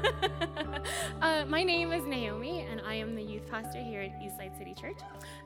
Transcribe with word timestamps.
uh, 1.22 1.44
my 1.46 1.62
name 1.62 1.92
is 1.92 2.04
Naomi, 2.04 2.66
and 2.70 2.80
I 2.86 2.94
am 2.94 3.14
the 3.14 3.22
youth 3.22 3.46
pastor 3.50 3.80
here 3.80 4.00
at 4.00 4.10
Eastside 4.20 4.56
City 4.56 4.74
Church. 4.74 4.98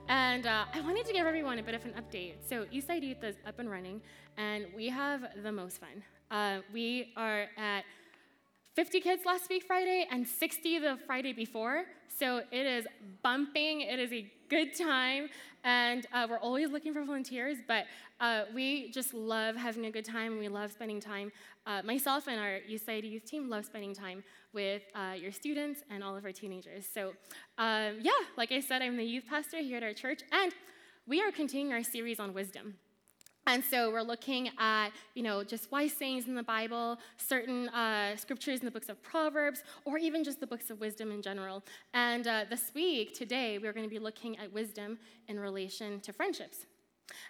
And 0.09 0.47
uh, 0.47 0.65
I 0.73 0.81
wanted 0.81 1.07
to 1.07 1.13
give 1.13 1.27
everyone 1.27 1.59
a 1.59 1.63
bit 1.63 1.75
of 1.75 1.85
an 1.85 1.93
update. 1.93 2.35
So, 2.49 2.65
Eastside 2.67 3.03
Youth 3.03 3.23
is 3.23 3.37
up 3.47 3.59
and 3.59 3.71
running, 3.71 4.01
and 4.37 4.67
we 4.77 4.89
have 4.89 5.25
the 5.43 5.53
most 5.53 5.81
fun. 5.81 6.03
Uh, 6.31 6.61
we 6.73 7.13
are 7.17 7.47
at 7.57 7.85
50 8.75 9.01
kids 9.01 9.25
last 9.25 9.49
week, 9.49 9.63
Friday, 9.63 10.05
and 10.11 10.27
60 10.27 10.81
the 10.81 10.99
Friday 11.07 11.33
before. 11.33 11.85
So 12.19 12.39
it 12.51 12.67
is 12.67 12.87
bumping. 13.23 13.83
It 13.83 14.01
is 14.01 14.13
a 14.13 14.29
good 14.49 14.77
time. 14.77 15.29
And 15.63 16.07
uh, 16.13 16.27
we're 16.29 16.39
always 16.39 16.71
looking 16.71 16.93
for 16.93 17.05
volunteers, 17.05 17.59
but 17.69 17.85
uh, 18.21 18.45
we 18.53 18.91
just 18.91 19.15
love 19.15 19.55
having 19.55 19.87
a 19.87 19.93
good 19.93 20.05
time 20.05 20.39
we 20.39 20.49
love 20.49 20.73
spending 20.73 21.01
time. 21.01 21.31
Uh, 21.67 21.83
myself 21.85 22.27
and 22.27 22.41
our 22.41 22.59
Eastside 22.69 23.09
Youth 23.09 23.25
team 23.25 23.49
love 23.49 23.65
spending 23.65 23.95
time 23.95 24.25
with 24.53 24.83
uh, 24.95 25.15
your 25.17 25.31
students 25.31 25.83
and 25.89 26.03
all 26.03 26.17
of 26.17 26.25
our 26.25 26.33
teenagers. 26.33 26.85
So, 26.93 27.11
um, 27.59 27.99
yeah, 28.03 28.11
like 28.37 28.51
I 28.51 28.59
said, 28.59 28.83
I'm 28.83 28.97
the 28.97 29.05
youth 29.05 29.25
pastor 29.31 29.59
here 29.59 29.77
at 29.77 29.83
our 29.85 29.95
church, 29.95 30.21
and 30.33 30.53
we 31.07 31.23
are 31.23 31.31
continuing 31.31 31.73
our 31.73 31.83
series 31.85 32.19
on 32.19 32.35
wisdom. 32.35 32.75
And 33.47 33.63
so 33.63 33.91
we're 33.91 34.03
looking 34.03 34.51
at, 34.59 34.91
you 35.15 35.23
know, 35.23 35.45
just 35.45 35.71
wise 35.71 35.93
sayings 35.93 36.29
in 36.29 36.35
the 36.35 36.43
Bible, 36.43 36.99
certain 37.17 37.69
uh, 37.71 38.17
scriptures 38.17 38.61
in 38.61 38.65
the 38.65 38.71
books 38.71 38.89
of 38.89 39.03
Proverbs, 39.03 39.63
or 39.85 39.99
even 39.99 40.25
just 40.25 40.41
the 40.41 40.47
books 40.47 40.71
of 40.71 40.81
wisdom 40.81 41.11
in 41.11 41.21
general. 41.21 41.63
And 41.93 42.27
uh, 42.27 42.45
this 42.49 42.71
week, 42.75 43.15
today, 43.15 43.59
we're 43.59 43.73
going 43.73 43.85
to 43.87 43.91
be 43.91 43.99
looking 43.99 44.39
at 44.39 44.53
wisdom 44.53 44.99
in 45.29 45.39
relation 45.39 46.01
to 46.01 46.13
friendships. 46.13 46.67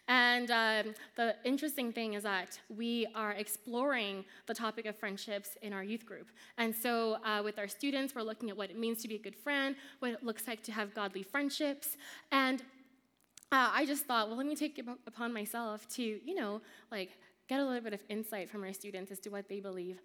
And 0.07 0.51
um, 0.51 0.95
the 1.17 1.35
interesting 1.45 1.93
thing 1.93 2.15
is 2.15 2.23
that 2.23 2.59
we 2.69 3.07
are 3.15 3.33
exploring 3.33 4.25
the 4.47 4.55
topic 4.55 4.87
of 4.87 4.97
friendships 4.97 5.57
in 5.63 5.73
our 5.73 5.83
youth 5.83 6.07
group. 6.07 6.29
And 6.59 6.75
so, 6.75 7.17
uh, 7.25 7.43
with 7.43 7.59
our 7.59 7.69
students, 7.69 8.15
we're 8.15 8.23
looking 8.23 8.51
at 8.51 8.57
what 8.57 8.71
it 8.71 8.79
means 8.79 9.03
to 9.03 9.09
be 9.09 9.17
a 9.17 9.19
good 9.19 9.37
friend, 9.37 9.75
what 9.99 10.13
it 10.13 10.23
looks 10.23 10.47
like 10.47 10.63
to 10.65 10.73
have 10.73 10.95
godly 10.95 11.23
friendships. 11.23 11.97
And 12.31 12.63
uh, 13.55 13.71
I 13.73 13.87
just 13.87 14.05
thought, 14.07 14.29
well, 14.29 14.37
let 14.37 14.47
me 14.47 14.57
take 14.57 14.79
it 14.79 14.87
upon 15.07 15.33
myself 15.33 15.89
to, 15.97 16.03
you 16.03 16.35
know, 16.35 16.61
like 16.91 17.11
get 17.49 17.61
a 17.61 17.65
little 17.65 17.81
bit 17.89 17.93
of 17.93 18.01
insight 18.09 18.51
from 18.51 18.65
our 18.65 18.73
students 18.73 19.13
as 19.13 19.21
to 19.21 19.29
what 19.31 19.49
they 19.49 19.61
believe, 19.61 20.01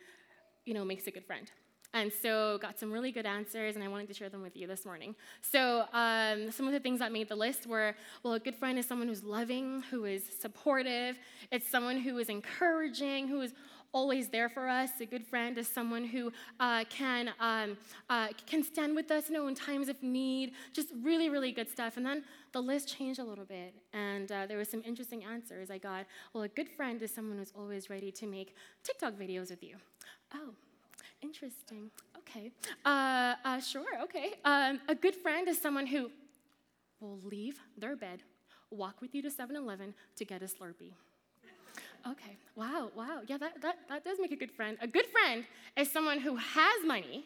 you 0.66 0.74
know, 0.76 0.86
makes 0.86 1.08
a 1.08 1.12
good 1.12 1.26
friend. 1.26 1.50
And 1.92 2.12
so 2.14 2.60
got 2.60 2.78
some 2.78 2.92
really 2.92 3.12
good 3.12 3.26
answers, 3.26 3.74
and 3.74 3.84
I 3.84 3.88
wanted 3.88 4.08
to 4.10 4.14
share 4.14 4.30
them 4.30 4.44
with 4.44 4.56
you 4.56 4.68
this 4.68 4.86
morning. 4.86 5.16
So 5.42 5.86
um, 5.92 6.52
some 6.52 6.68
of 6.68 6.74
the 6.74 6.80
things 6.80 7.00
that 7.00 7.12
made 7.12 7.28
the 7.28 7.36
list 7.36 7.66
were, 7.66 7.96
well, 8.22 8.34
a 8.34 8.40
good 8.40 8.56
friend 8.56 8.78
is 8.78 8.86
someone 8.86 9.08
who's 9.08 9.24
loving, 9.24 9.82
who 9.90 10.06
is 10.06 10.24
supportive. 10.40 11.18
It's 11.52 11.68
someone 11.68 11.98
who 11.98 12.20
is 12.20 12.30
encouraging, 12.30 13.28
who 13.28 13.42
is 13.42 13.54
always 13.94 14.30
there 14.30 14.50
for 14.50 14.68
us. 14.68 14.90
A 15.00 15.06
good 15.06 15.26
friend 15.26 15.58
is 15.58 15.68
someone 15.68 16.04
who 16.04 16.32
uh, 16.60 16.84
can, 16.90 17.32
um, 17.40 17.78
uh, 18.10 18.30
can 18.46 18.64
stand 18.64 18.96
with 18.96 19.12
us 19.12 19.30
you 19.30 19.36
know, 19.36 19.48
in 19.48 19.56
times 19.56 19.90
of 19.90 20.02
need. 20.04 20.54
Just 20.74 20.90
really, 21.02 21.30
really 21.30 21.52
good 21.52 21.70
stuff. 21.70 21.98
And 21.98 22.06
then 22.06 22.24
the 22.52 22.62
list 22.62 22.96
changed 22.96 23.20
a 23.20 23.24
little 23.24 23.46
bit, 23.46 23.74
and 23.94 24.32
uh, 24.32 24.46
there 24.48 24.58
were 24.58 24.66
some 24.66 24.82
interesting 24.86 25.24
answers 25.24 25.70
I 25.70 25.78
got. 25.78 26.06
Well, 26.34 26.44
a 26.44 26.48
good 26.48 26.70
friend 26.70 27.02
is 27.02 27.14
someone 27.14 27.38
who's 27.38 27.54
always 27.56 27.90
ready 27.90 28.12
to 28.12 28.26
make 28.26 28.56
TikTok 28.84 29.14
videos 29.14 29.50
with 29.50 29.64
you. 29.64 29.76
Oh, 30.34 30.54
interesting. 31.22 31.92
Okay. 32.18 32.52
Uh, 32.86 33.36
uh, 33.44 33.60
sure, 33.60 34.02
okay. 34.04 34.34
Um, 34.46 34.80
a 34.88 34.96
good 34.96 35.16
friend 35.16 35.48
is 35.48 35.62
someone 35.62 35.88
who 35.88 36.12
will 37.00 37.20
leave 37.24 37.60
their 37.78 37.96
bed, 37.96 38.24
walk 38.72 39.02
with 39.02 39.16
you 39.16 39.22
to 39.22 39.32
7 39.32 39.56
Eleven 39.56 39.94
to 40.18 40.26
get 40.26 40.42
a 40.42 40.46
Slurpee. 40.46 40.94
Okay. 42.08 42.38
Wow, 42.56 42.92
wow. 42.96 43.22
Yeah, 43.28 43.38
that, 43.38 43.62
that, 43.62 43.78
that 43.90 44.04
does 44.04 44.18
make 44.20 44.32
a 44.32 44.36
good 44.36 44.52
friend. 44.52 44.78
A 44.82 44.88
good 44.88 45.06
friend 45.08 45.46
is 45.78 45.92
someone 45.92 46.20
who 46.20 46.36
has 46.36 46.86
money, 46.86 47.26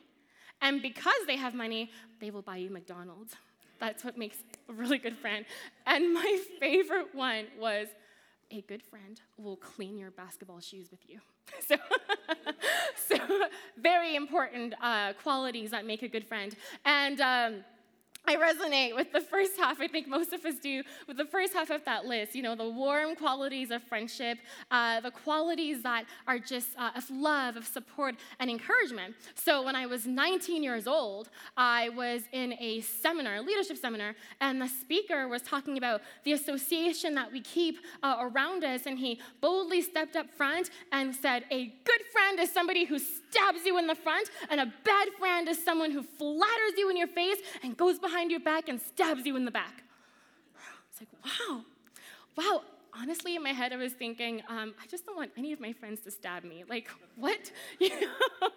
and 0.62 0.82
because 0.82 1.14
they 1.28 1.38
have 1.38 1.54
money, 1.54 1.92
they 2.20 2.32
will 2.32 2.42
buy 2.42 2.58
you 2.58 2.70
McDonald's. 2.70 3.34
That's 3.80 4.04
what 4.04 4.18
makes 4.18 4.38
a 4.70 4.74
really 4.74 4.98
good 4.98 5.18
friend. 5.18 5.46
And 5.86 6.14
my 6.14 6.40
favorite 6.60 7.14
one 7.14 7.46
was 7.60 7.88
a 8.52 8.62
good 8.62 8.84
friend 8.84 9.20
will 9.38 9.58
clean 9.58 9.98
your 9.98 10.12
basketball 10.12 10.60
shoes 10.60 10.90
with 10.92 11.00
you. 11.10 11.20
so, 11.68 11.76
so 13.08 13.18
very 13.78 14.16
important 14.16 14.74
uh, 14.82 15.14
qualities 15.24 15.72
that 15.72 15.86
make 15.86 16.04
a 16.04 16.08
good 16.08 16.26
friend. 16.28 16.56
And 16.86 17.20
um, 17.22 17.64
I 18.26 18.38
resonate 18.38 18.96
with 18.96 19.12
the 19.12 19.20
first 19.20 19.58
half. 19.58 19.82
I 19.82 19.88
think 19.88 20.08
most 20.08 20.32
of 20.32 20.46
us 20.46 20.56
do 20.56 20.84
with 21.08 21.18
the 21.18 21.26
first 21.26 21.54
half 21.54 21.70
of 21.70 21.84
that 21.84 22.06
list. 22.06 22.36
You 22.36 22.42
know, 22.42 22.56
the 22.56 22.70
warm 22.70 23.16
qualities 23.16 23.70
of 23.70 23.84
friendship, 23.84 24.38
uh, 24.72 25.02
the 25.02 25.12
qualities 25.12 25.84
that 25.84 26.06
are 26.26 26.40
just 26.40 26.70
uh, 26.78 26.92
of 26.96 27.10
love, 27.10 27.58
of 27.58 27.68
support, 27.68 28.16
and 28.40 28.50
encouragement. 28.50 29.16
So 29.36 29.62
when 29.64 29.76
I 29.76 29.88
was 29.88 30.08
19 30.08 30.64
years 30.64 30.88
old, 30.88 31.30
I 31.58 31.90
was 31.90 32.22
in 32.32 32.54
a 32.62 32.80
seminar, 32.80 33.36
a 33.36 33.42
leadership 33.42 33.76
seminar, 33.78 34.16
and 34.40 34.62
the 34.62 34.70
speaker 34.70 35.28
was 35.28 35.42
talking 35.42 35.78
about 35.78 36.02
the 36.24 36.32
association 36.32 37.16
that 37.16 37.30
we 37.30 37.42
keep 37.42 37.80
uh, 38.04 38.16
around 38.22 38.64
us. 38.64 38.86
And 38.86 38.98
he 38.98 39.20
boldly 39.42 39.82
stepped 39.82 40.16
up 40.16 40.30
front 40.32 40.70
and 40.94 41.14
said, 41.14 41.44
A 41.52 41.66
good 41.84 42.02
friend 42.14 42.40
is 42.40 42.50
somebody 42.54 42.86
who 42.86 43.00
stabs 43.00 43.66
you 43.66 43.78
in 43.78 43.88
the 43.88 43.96
front, 43.96 44.30
and 44.50 44.62
a 44.62 44.74
bad 44.86 45.10
friend 45.20 45.50
is 45.50 45.62
someone 45.62 45.92
who 45.92 46.04
flatters 46.04 46.78
you 46.78 46.90
in 46.90 46.96
your 46.96 47.08
face 47.08 47.40
and 47.64 47.76
goes 47.76 48.00
behind 48.00 48.13
behind 48.14 48.30
your 48.30 48.40
back 48.40 48.70
and 48.70 48.80
stabs 48.80 49.26
you 49.26 49.36
in 49.36 49.44
the 49.44 49.52
back. 49.52 49.84
It's 50.92 51.02
like, 51.02 51.10
wow, 51.26 51.62
wow. 52.38 52.62
Honestly, 52.96 53.36
in 53.36 53.42
my 53.42 53.50
head, 53.50 53.74
I 53.74 53.78
was 53.78 53.94
thinking, 53.94 54.44
um, 54.48 54.76
I 54.80 54.86
just 54.86 55.08
don't 55.08 55.16
want 55.16 55.32
any 55.36 55.52
of 55.52 55.60
my 55.60 55.74
friends 55.74 56.02
to 56.02 56.12
stab 56.12 56.44
me. 56.44 56.64
Like, 56.70 56.90
what? 57.16 57.52
You 57.80 57.90
know? 57.90 58.50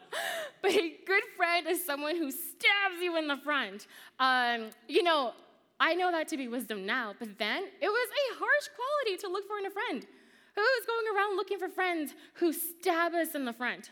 but 0.60 0.72
a 0.72 0.96
good 1.06 1.22
friend 1.38 1.66
is 1.66 1.82
someone 1.82 2.16
who 2.16 2.30
stabs 2.30 3.00
you 3.00 3.16
in 3.16 3.28
the 3.28 3.38
front. 3.38 3.86
Um, 4.20 4.68
you 4.88 5.02
know, 5.02 5.32
I 5.80 5.94
know 5.94 6.10
that 6.12 6.28
to 6.28 6.36
be 6.36 6.48
wisdom 6.48 6.84
now, 6.84 7.14
but 7.18 7.38
then 7.38 7.62
it 7.80 7.88
was 7.88 8.08
a 8.10 8.38
harsh 8.38 8.68
quality 8.76 9.16
to 9.22 9.28
look 9.28 9.46
for 9.48 9.58
in 9.58 9.64
a 9.64 9.70
friend. 9.70 10.06
Who's 10.54 10.86
going 10.86 11.16
around 11.16 11.36
looking 11.36 11.58
for 11.58 11.70
friends 11.70 12.12
who 12.34 12.52
stab 12.52 13.14
us 13.14 13.34
in 13.34 13.46
the 13.46 13.54
front? 13.54 13.90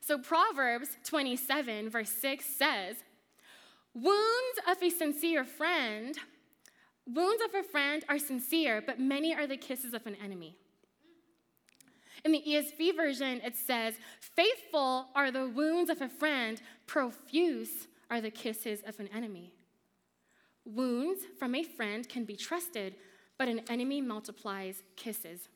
So 0.00 0.18
Proverbs 0.18 0.88
27, 1.04 1.90
verse 1.90 2.10
6 2.10 2.44
says, 2.44 2.96
Wounds 3.94 4.58
of 4.68 4.82
a 4.82 4.90
sincere 4.90 5.44
friend, 5.44 6.16
wounds 7.06 7.42
of 7.44 7.54
a 7.54 7.62
friend 7.62 8.04
are 8.08 8.18
sincere, 8.18 8.82
but 8.84 8.98
many 8.98 9.34
are 9.34 9.46
the 9.46 9.56
kisses 9.56 9.92
of 9.92 10.06
an 10.06 10.16
enemy. 10.22 10.56
In 12.24 12.32
the 12.32 12.42
ESV 12.46 12.96
version, 12.96 13.40
it 13.44 13.56
says, 13.56 13.94
Faithful 14.20 15.08
are 15.14 15.30
the 15.30 15.48
wounds 15.48 15.90
of 15.90 16.00
a 16.00 16.08
friend, 16.08 16.62
profuse 16.86 17.88
are 18.10 18.20
the 18.20 18.30
kisses 18.30 18.82
of 18.86 18.98
an 19.00 19.08
enemy. 19.08 19.52
Wounds 20.64 21.22
from 21.38 21.54
a 21.54 21.64
friend 21.64 22.08
can 22.08 22.24
be 22.24 22.36
trusted, 22.36 22.94
but 23.36 23.48
an 23.48 23.62
enemy 23.68 24.00
multiplies 24.00 24.82
kisses. 24.96 25.48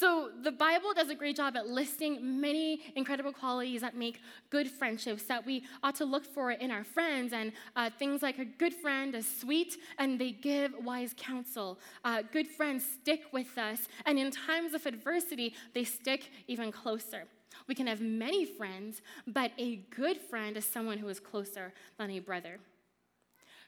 So, 0.00 0.30
the 0.42 0.50
Bible 0.50 0.94
does 0.94 1.10
a 1.10 1.14
great 1.14 1.36
job 1.36 1.58
at 1.58 1.68
listing 1.68 2.40
many 2.40 2.80
incredible 2.96 3.34
qualities 3.34 3.82
that 3.82 3.94
make 3.94 4.22
good 4.48 4.66
friendships 4.66 5.24
that 5.24 5.44
we 5.44 5.64
ought 5.82 5.94
to 5.96 6.06
look 6.06 6.24
for 6.24 6.52
in 6.52 6.70
our 6.70 6.84
friends. 6.84 7.34
And 7.34 7.52
uh, 7.76 7.90
things 7.98 8.22
like 8.22 8.38
a 8.38 8.46
good 8.46 8.72
friend 8.72 9.14
is 9.14 9.28
sweet 9.30 9.76
and 9.98 10.18
they 10.18 10.30
give 10.30 10.72
wise 10.82 11.14
counsel. 11.18 11.78
Uh, 12.02 12.22
good 12.32 12.46
friends 12.46 12.82
stick 12.82 13.24
with 13.30 13.58
us, 13.58 13.88
and 14.06 14.18
in 14.18 14.30
times 14.30 14.72
of 14.72 14.86
adversity, 14.86 15.52
they 15.74 15.84
stick 15.84 16.30
even 16.48 16.72
closer. 16.72 17.24
We 17.68 17.74
can 17.74 17.86
have 17.86 18.00
many 18.00 18.46
friends, 18.46 19.02
but 19.26 19.52
a 19.58 19.84
good 19.94 20.16
friend 20.16 20.56
is 20.56 20.64
someone 20.64 20.96
who 20.96 21.08
is 21.08 21.20
closer 21.20 21.74
than 21.98 22.10
a 22.12 22.20
brother. 22.20 22.58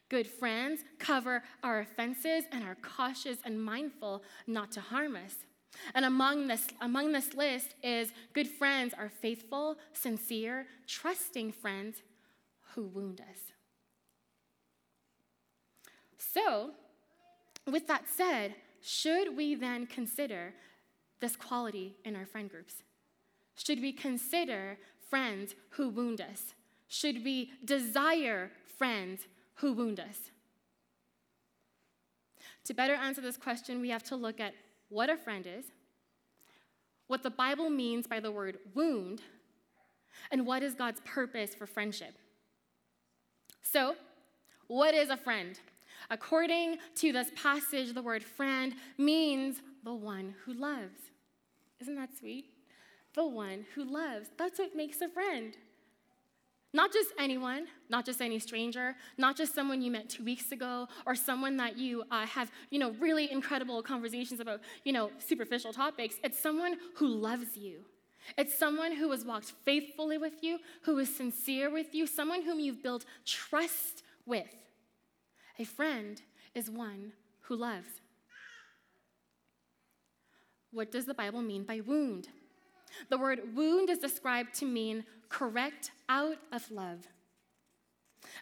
Good 0.09 0.25
friends 0.25 0.83
cover 0.97 1.43
our 1.61 1.81
offenses 1.81 2.45
and 2.51 2.63
are 2.63 2.77
cautious 2.81 3.37
and 3.45 3.63
mindful 3.63 4.23
not 4.47 4.71
to 4.71 4.81
harm 4.81 5.15
us. 5.15 5.35
And 5.93 6.05
among 6.05 6.47
this, 6.47 6.67
among 6.81 7.11
this 7.11 7.33
list 7.33 7.75
is 7.83 8.11
good 8.33 8.47
friends 8.47 8.93
are 8.97 9.09
faithful, 9.09 9.77
sincere, 9.93 10.67
trusting 10.87 11.51
friends 11.51 12.01
who 12.73 12.83
wound 12.83 13.21
us. 13.21 13.39
So, 16.17 16.71
with 17.69 17.87
that 17.87 18.05
said, 18.07 18.55
should 18.81 19.37
we 19.37 19.55
then 19.55 19.85
consider 19.85 20.53
this 21.19 21.35
quality 21.35 21.95
in 22.03 22.15
our 22.15 22.25
friend 22.25 22.49
groups? 22.49 22.75
Should 23.55 23.81
we 23.81 23.93
consider 23.93 24.77
friends 25.09 25.55
who 25.71 25.89
wound 25.89 26.19
us? 26.19 26.53
Should 26.87 27.23
we 27.23 27.51
desire 27.63 28.51
friends 28.77 29.21
who 29.55 29.73
wound 29.73 29.99
us? 29.99 30.31
To 32.65 32.73
better 32.73 32.93
answer 32.93 33.21
this 33.21 33.37
question, 33.37 33.81
we 33.81 33.89
have 33.89 34.03
to 34.03 34.15
look 34.15 34.39
at 34.39 34.53
what 34.89 35.09
a 35.09 35.17
friend 35.17 35.45
is, 35.47 35.65
what 37.07 37.23
the 37.23 37.29
Bible 37.29 37.69
means 37.69 38.07
by 38.07 38.19
the 38.19 38.31
word 38.31 38.57
wound, 38.73 39.21
and 40.31 40.45
what 40.45 40.63
is 40.63 40.73
God's 40.75 41.01
purpose 41.05 41.53
for 41.55 41.65
friendship. 41.65 42.15
So, 43.61 43.95
what 44.67 44.93
is 44.93 45.09
a 45.09 45.17
friend? 45.17 45.59
According 46.09 46.77
to 46.95 47.11
this 47.11 47.29
passage, 47.35 47.93
the 47.93 48.01
word 48.01 48.23
friend 48.23 48.75
means 48.97 49.61
the 49.83 49.93
one 49.93 50.35
who 50.45 50.53
loves. 50.53 50.99
Isn't 51.79 51.95
that 51.95 52.09
sweet? 52.17 52.45
the 53.13 53.25
one 53.25 53.65
who 53.75 53.83
loves. 53.83 54.29
That's 54.37 54.59
what 54.59 54.75
makes 54.75 55.01
a 55.01 55.09
friend. 55.09 55.55
Not 56.75 56.91
just 56.91 57.11
anyone, 57.19 57.67
not 57.87 58.03
just 58.03 58.19
any 58.19 58.39
stranger, 58.39 58.95
not 59.17 59.37
just 59.37 59.53
someone 59.53 59.81
you 59.81 59.91
met 59.91 60.09
two 60.09 60.23
weeks 60.23 60.51
ago, 60.51 60.87
or 61.05 61.13
someone 61.13 61.55
that 61.57 61.77
you 61.77 62.03
uh, 62.09 62.25
have, 62.25 62.51
you 62.71 62.79
know, 62.79 62.91
really 62.99 63.31
incredible 63.31 63.83
conversations 63.83 64.39
about, 64.39 64.59
you 64.83 64.91
know, 64.91 65.11
superficial 65.19 65.71
topics. 65.71 66.15
It's 66.23 66.39
someone 66.39 66.77
who 66.95 67.07
loves 67.07 67.55
you. 67.55 67.81
It's 68.37 68.57
someone 68.57 68.95
who 68.95 69.11
has 69.11 69.23
walked 69.23 69.53
faithfully 69.63 70.17
with 70.17 70.41
you, 70.41 70.57
who 70.81 70.97
is 70.97 71.15
sincere 71.15 71.69
with 71.69 71.93
you, 71.93 72.07
someone 72.07 72.41
whom 72.41 72.59
you've 72.59 72.81
built 72.81 73.05
trust 73.25 74.01
with. 74.25 74.47
A 75.59 75.65
friend 75.65 76.19
is 76.55 76.71
one 76.71 77.11
who 77.41 77.55
loves. 77.55 78.01
What 80.71 80.91
does 80.91 81.05
the 81.05 81.13
Bible 81.13 81.43
mean 81.43 81.65
by 81.65 81.81
wound? 81.81 82.29
The 83.09 83.17
word 83.17 83.55
wound 83.55 83.89
is 83.89 83.99
described 83.99 84.53
to 84.55 84.65
mean 84.65 85.05
correct 85.29 85.91
out 86.09 86.37
of 86.51 86.69
love. 86.71 87.07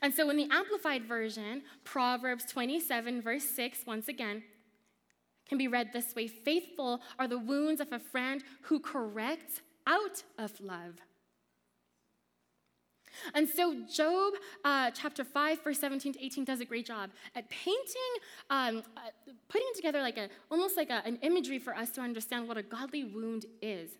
And 0.01 0.13
so 0.13 0.29
in 0.29 0.37
the 0.37 0.47
Amplified 0.51 1.05
Version, 1.05 1.63
Proverbs 1.83 2.45
27, 2.45 3.21
verse 3.21 3.43
6, 3.43 3.85
once 3.85 4.07
again, 4.07 4.43
can 5.47 5.57
be 5.57 5.67
read 5.67 5.91
this 5.91 6.15
way 6.15 6.27
Faithful 6.27 7.01
are 7.19 7.27
the 7.27 7.39
wounds 7.39 7.81
of 7.81 7.91
a 7.91 7.99
friend 7.99 8.43
who 8.63 8.79
corrects 8.79 9.61
out 9.87 10.23
of 10.37 10.59
love. 10.61 10.95
And 13.33 13.47
so, 13.47 13.75
Job 13.93 14.33
uh, 14.63 14.91
chapter 14.91 15.23
5, 15.23 15.63
verse 15.63 15.79
17 15.79 16.13
to 16.13 16.25
18 16.25 16.45
does 16.45 16.61
a 16.61 16.65
great 16.65 16.85
job 16.85 17.11
at 17.35 17.49
painting, 17.49 18.13
um, 18.49 18.83
uh, 18.95 19.01
putting 19.49 19.67
together 19.75 20.01
like 20.01 20.17
a, 20.17 20.29
almost 20.49 20.77
like 20.77 20.89
a, 20.89 21.05
an 21.05 21.17
imagery 21.21 21.59
for 21.59 21.75
us 21.75 21.89
to 21.91 22.01
understand 22.01 22.47
what 22.47 22.57
a 22.57 22.63
godly 22.63 23.03
wound 23.03 23.45
is. 23.61 23.91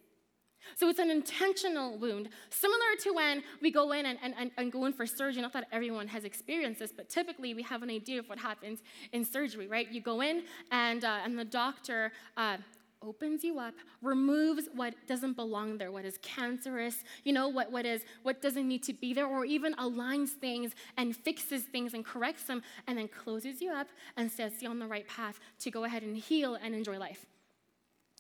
So 0.76 0.90
it's 0.90 1.00
an 1.00 1.10
intentional 1.10 1.98
wound, 1.98 2.30
similar 2.50 2.96
to 3.02 3.14
when 3.14 3.44
we 3.62 3.72
go 3.72 3.92
in 3.92 4.06
and, 4.06 4.20
and, 4.22 4.52
and, 4.58 4.72
go 4.72 4.86
in 4.86 4.94
for 4.94 5.06
surgery. 5.06 5.42
Not 5.42 5.54
that 5.54 5.68
everyone 5.72 6.08
has 6.08 6.24
experienced 6.24 6.80
this, 6.80 6.92
but 6.92 7.10
typically 7.10 7.54
we 7.54 7.64
have 7.64 7.84
an 7.84 7.90
idea 7.90 8.20
of 8.20 8.30
what 8.30 8.40
happens 8.40 8.80
in 9.12 9.26
surgery, 9.26 9.68
right? 9.68 9.92
You 9.92 10.02
go 10.02 10.22
in 10.22 10.44
and, 10.72 11.04
uh, 11.04 11.20
and 11.24 11.38
the 11.38 11.46
doctor 11.46 12.12
uh, 12.38 12.58
opens 13.04 13.44
you 13.44 13.60
up, 13.60 13.74
removes 14.02 14.70
what 14.76 14.94
doesn't 15.08 15.34
belong 15.34 15.78
there, 15.78 15.92
what 15.92 16.06
is 16.06 16.20
cancerous, 16.22 17.04
you 17.24 17.34
know, 17.34 17.48
what, 17.48 17.72
what 17.72 17.86
is 17.86 18.04
what 18.24 18.42
doesn't 18.42 18.68
need 18.68 18.84
to 18.84 18.94
be 18.94 19.14
there, 19.14 19.26
or 19.26 19.44
even 19.46 19.74
aligns 19.76 20.30
things 20.30 20.74
and 20.98 21.16
fixes 21.16 21.64
things 21.64 21.94
and 21.94 22.06
corrects 22.06 22.44
them, 22.44 22.62
and 22.88 22.98
then 22.98 23.08
closes 23.08 23.62
you 23.62 23.72
up 23.72 23.88
and 24.18 24.32
sets 24.32 24.62
you 24.62 24.70
on 24.70 24.80
the 24.80 24.88
right 24.88 25.08
path 25.08 25.40
to 25.60 25.72
go 25.72 25.84
ahead 25.84 26.04
and 26.04 26.16
heal 26.16 26.56
and 26.56 26.76
enjoy 26.76 26.98
life. 26.98 27.26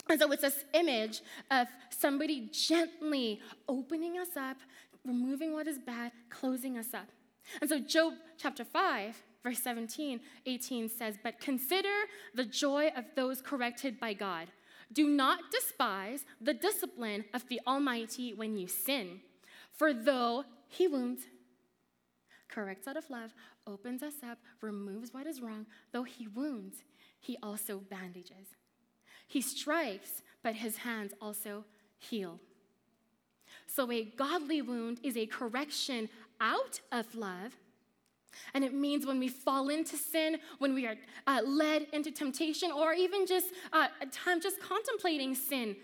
And 0.09 0.19
so 0.19 0.31
it's 0.31 0.41
this 0.41 0.65
image 0.73 1.21
of 1.49 1.67
somebody 1.89 2.49
gently 2.51 3.39
opening 3.67 4.17
us 4.17 4.35
up, 4.35 4.57
removing 5.05 5.53
what 5.53 5.67
is 5.67 5.79
bad, 5.79 6.11
closing 6.29 6.77
us 6.77 6.93
up. 6.93 7.07
And 7.59 7.69
so 7.69 7.79
Job 7.79 8.13
chapter 8.37 8.63
5, 8.63 9.15
verse 9.43 9.59
17, 9.59 10.19
18 10.45 10.89
says, 10.89 11.17
But 11.23 11.39
consider 11.39 11.89
the 12.35 12.45
joy 12.45 12.91
of 12.95 13.05
those 13.15 13.41
corrected 13.41 13.99
by 13.99 14.13
God. 14.13 14.47
Do 14.93 15.07
not 15.07 15.39
despise 15.51 16.25
the 16.41 16.53
discipline 16.53 17.25
of 17.33 17.47
the 17.47 17.61
Almighty 17.65 18.33
when 18.33 18.57
you 18.57 18.67
sin. 18.67 19.21
For 19.71 19.93
though 19.93 20.43
he 20.67 20.87
wounds, 20.87 21.23
corrects 22.49 22.87
out 22.87 22.97
of 22.97 23.09
love, 23.09 23.33
opens 23.65 24.03
us 24.03 24.15
up, 24.29 24.39
removes 24.61 25.13
what 25.13 25.27
is 25.27 25.41
wrong, 25.41 25.65
though 25.93 26.03
he 26.03 26.27
wounds, 26.27 26.83
he 27.19 27.37
also 27.41 27.77
bandages. 27.77 28.47
He 29.31 29.39
strikes, 29.39 30.23
but 30.43 30.55
his 30.55 30.75
hands 30.75 31.13
also 31.21 31.63
heal. 31.97 32.37
So, 33.65 33.89
a 33.89 34.03
godly 34.03 34.61
wound 34.61 34.99
is 35.03 35.15
a 35.15 35.25
correction 35.25 36.09
out 36.41 36.81
of 36.91 37.15
love. 37.15 37.55
And 38.53 38.65
it 38.65 38.73
means 38.73 39.05
when 39.05 39.19
we 39.19 39.29
fall 39.29 39.69
into 39.69 39.95
sin, 39.95 40.37
when 40.59 40.73
we 40.73 40.85
are 40.85 40.95
uh, 41.27 41.39
led 41.45 41.87
into 41.93 42.11
temptation, 42.11 42.73
or 42.73 42.91
even 42.91 43.25
just 43.25 43.47
uh, 43.71 43.87
time 44.11 44.41
just 44.41 44.59
contemplating 44.59 45.33
sin. 45.33 45.77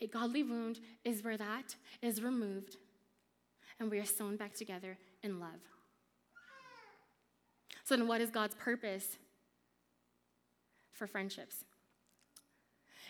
A 0.00 0.06
godly 0.06 0.44
wound 0.44 0.78
is 1.04 1.24
where 1.24 1.36
that 1.36 1.74
is 2.00 2.22
removed 2.22 2.76
and 3.80 3.90
we 3.90 3.98
are 3.98 4.04
sewn 4.04 4.36
back 4.36 4.54
together 4.54 4.96
in 5.24 5.40
love. 5.40 5.50
So, 7.82 7.96
then 7.96 8.06
what 8.06 8.20
is 8.20 8.30
God's 8.30 8.54
purpose 8.54 9.18
for 10.94 11.06
friendships. 11.06 11.64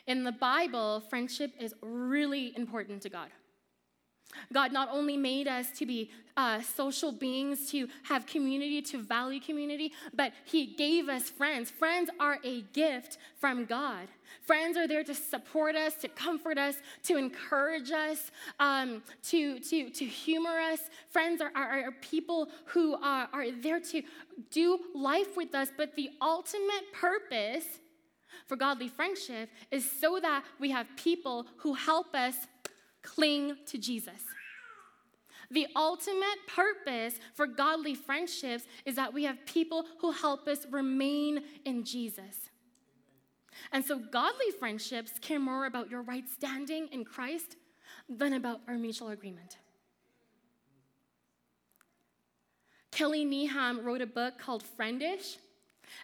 In 0.06 0.24
the 0.24 0.32
Bible, 0.32 1.02
friendship 1.08 1.52
is 1.58 1.74
really 1.80 2.54
important 2.56 3.02
to 3.02 3.08
God. 3.08 3.28
God 4.52 4.72
not 4.72 4.88
only 4.90 5.16
made 5.16 5.48
us 5.48 5.70
to 5.78 5.86
be 5.86 6.10
uh, 6.36 6.60
social 6.60 7.12
beings, 7.12 7.70
to 7.70 7.88
have 8.04 8.26
community, 8.26 8.82
to 8.82 8.98
value 9.00 9.40
community, 9.40 9.92
but 10.12 10.32
He 10.44 10.66
gave 10.66 11.08
us 11.08 11.30
friends. 11.30 11.70
Friends 11.70 12.10
are 12.18 12.38
a 12.44 12.62
gift 12.72 13.18
from 13.38 13.64
God. 13.64 14.08
Friends 14.42 14.76
are 14.76 14.88
there 14.88 15.04
to 15.04 15.14
support 15.14 15.76
us, 15.76 15.94
to 15.96 16.08
comfort 16.08 16.58
us, 16.58 16.76
to 17.04 17.16
encourage 17.16 17.92
us, 17.92 18.30
um, 18.58 19.02
to, 19.22 19.60
to, 19.60 19.90
to 19.90 20.04
humor 20.04 20.58
us. 20.58 20.80
Friends 21.08 21.40
are, 21.40 21.52
are, 21.54 21.84
are 21.84 21.92
people 22.00 22.48
who 22.66 22.94
are, 22.94 23.28
are 23.32 23.50
there 23.52 23.80
to 23.80 24.02
do 24.50 24.78
life 24.94 25.36
with 25.36 25.54
us, 25.54 25.68
but 25.76 25.94
the 25.94 26.10
ultimate 26.20 26.92
purpose 26.92 27.64
for 28.46 28.56
godly 28.56 28.88
friendship 28.88 29.48
is 29.70 29.88
so 30.00 30.18
that 30.20 30.44
we 30.58 30.70
have 30.70 30.86
people 30.96 31.46
who 31.58 31.74
help 31.74 32.14
us 32.14 32.34
cling 33.04 33.56
to 33.66 33.78
Jesus. 33.78 34.20
The 35.50 35.68
ultimate 35.76 36.38
purpose 36.48 37.20
for 37.34 37.46
godly 37.46 37.94
friendships 37.94 38.64
is 38.84 38.96
that 38.96 39.12
we 39.12 39.24
have 39.24 39.44
people 39.46 39.84
who 40.00 40.10
help 40.10 40.48
us 40.48 40.66
remain 40.70 41.42
in 41.64 41.84
Jesus. 41.84 42.50
And 43.70 43.84
so, 43.84 43.98
godly 43.98 44.50
friendships 44.58 45.12
care 45.20 45.38
more 45.38 45.66
about 45.66 45.90
your 45.90 46.02
right 46.02 46.28
standing 46.28 46.88
in 46.88 47.04
Christ 47.04 47.56
than 48.08 48.32
about 48.32 48.60
our 48.66 48.76
mutual 48.76 49.08
agreement. 49.08 49.58
Kelly 52.90 53.24
Needham 53.24 53.84
wrote 53.84 54.02
a 54.02 54.06
book 54.06 54.38
called 54.38 54.62
Friendish, 54.62 55.36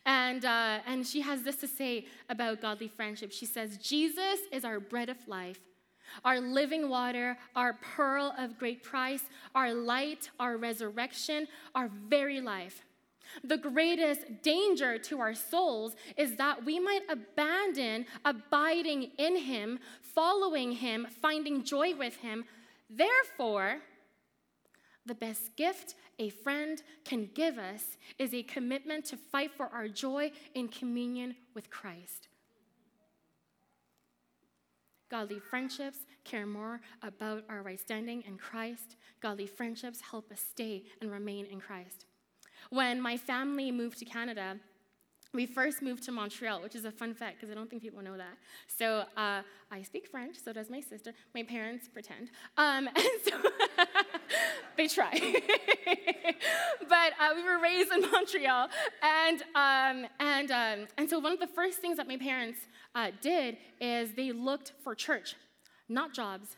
and, 0.05 0.45
uh, 0.45 0.81
and 0.87 1.07
she 1.07 1.21
has 1.21 1.43
this 1.43 1.57
to 1.57 1.69
say 1.69 2.07
about 2.29 2.61
godly 2.61 2.89
friendship. 2.89 3.33
She 3.33 3.47
says, 3.47 3.79
Jesus 3.79 4.41
is 4.53 4.65
our 4.65 4.81
bread 4.81 5.09
of 5.09 5.17
life, 5.29 5.61
our 6.25 6.41
living 6.41 6.89
water, 6.89 7.37
our 7.55 7.75
pearl 7.75 8.35
of 8.39 8.59
great 8.59 8.83
price, 8.83 9.23
our 9.55 9.73
light, 9.73 10.31
our 10.39 10.57
resurrection, 10.57 11.47
our 11.75 11.89
very 12.09 12.41
life. 12.41 12.85
The 13.45 13.59
greatest 13.59 14.43
danger 14.43 14.99
to 14.99 15.21
our 15.21 15.35
souls 15.35 15.95
is 16.17 16.37
that 16.37 16.65
we 16.65 16.79
might 16.79 17.03
abandon 17.09 18.07
abiding 18.25 19.13
in 19.19 19.37
Him, 19.37 19.79
following 20.03 20.73
Him, 20.73 21.07
finding 21.23 21.63
joy 21.63 21.95
with 21.95 22.17
Him. 22.17 22.45
Therefore, 22.89 23.79
the 25.07 25.15
best 25.15 25.57
gift 25.57 25.95
a 26.19 26.29
friend 26.29 26.83
can 27.05 27.31
give 27.35 27.59
us 27.59 27.97
is 28.19 28.35
a 28.35 28.43
commitment 28.43 29.05
to 29.07 29.17
fight 29.17 29.53
for 29.57 29.67
our 29.67 29.89
joy 29.89 30.33
in 30.55 30.69
communion 30.69 31.37
with 31.55 31.71
Christ. 31.71 32.29
Godly 35.11 35.41
friendships 35.41 36.07
care 36.25 36.47
more 36.47 36.81
about 37.03 37.45
our 37.49 37.63
right 37.63 37.81
standing 37.81 38.23
in 38.23 38.39
Christ. 38.39 38.97
Godly 39.21 39.47
friendships 39.47 40.01
help 40.01 40.31
us 40.31 40.41
stay 40.41 40.85
and 41.01 41.11
remain 41.11 41.47
in 41.47 41.61
Christ. 41.61 42.07
When 42.71 43.01
my 43.01 43.17
family 43.17 43.73
moved 43.73 43.99
to 43.99 44.05
Canada, 44.05 44.61
we 45.33 45.47
first 45.47 45.81
moved 45.81 46.03
to 46.05 46.13
Montreal, 46.13 46.61
which 46.61 46.75
is 46.75 46.85
a 46.85 46.91
fun 46.91 47.15
fact 47.15 47.37
because 47.37 47.51
I 47.51 47.55
don't 47.55 47.71
think 47.71 47.83
people 47.83 48.03
know 48.03 48.17
that. 48.17 48.37
So 48.67 49.05
uh, 49.17 49.43
I 49.71 49.83
speak 49.83 50.09
French, 50.09 50.37
so 50.45 50.53
does 50.53 50.69
my 50.69 50.81
sister. 50.81 51.13
My 51.35 51.45
parents 51.45 51.89
pretend. 51.89 52.31
Um, 52.57 52.89
and 52.97 53.09
so 53.25 53.37
they 54.77 54.89
try. 54.89 55.13
but 56.89 57.13
uh, 57.21 57.35
we 57.37 57.45
were 57.45 57.61
raised 57.61 57.93
in 57.93 58.01
Montreal. 58.11 58.69
And, 59.03 59.43
um, 59.55 60.11
and, 60.19 60.51
um, 60.51 60.89
and 60.99 61.09
so 61.09 61.21
one 61.21 61.33
of 61.33 61.41
the 61.41 61.47
first 61.47 61.79
things 61.79 61.97
that 61.99 62.09
my 62.09 62.17
parents 62.17 62.59
uh, 62.95 63.13
did 63.21 63.57
is 63.81 64.13
they 64.15 64.33
looked 64.33 64.73
for 64.83 64.97
church, 64.97 65.37
not 65.89 66.13
jobs, 66.13 66.57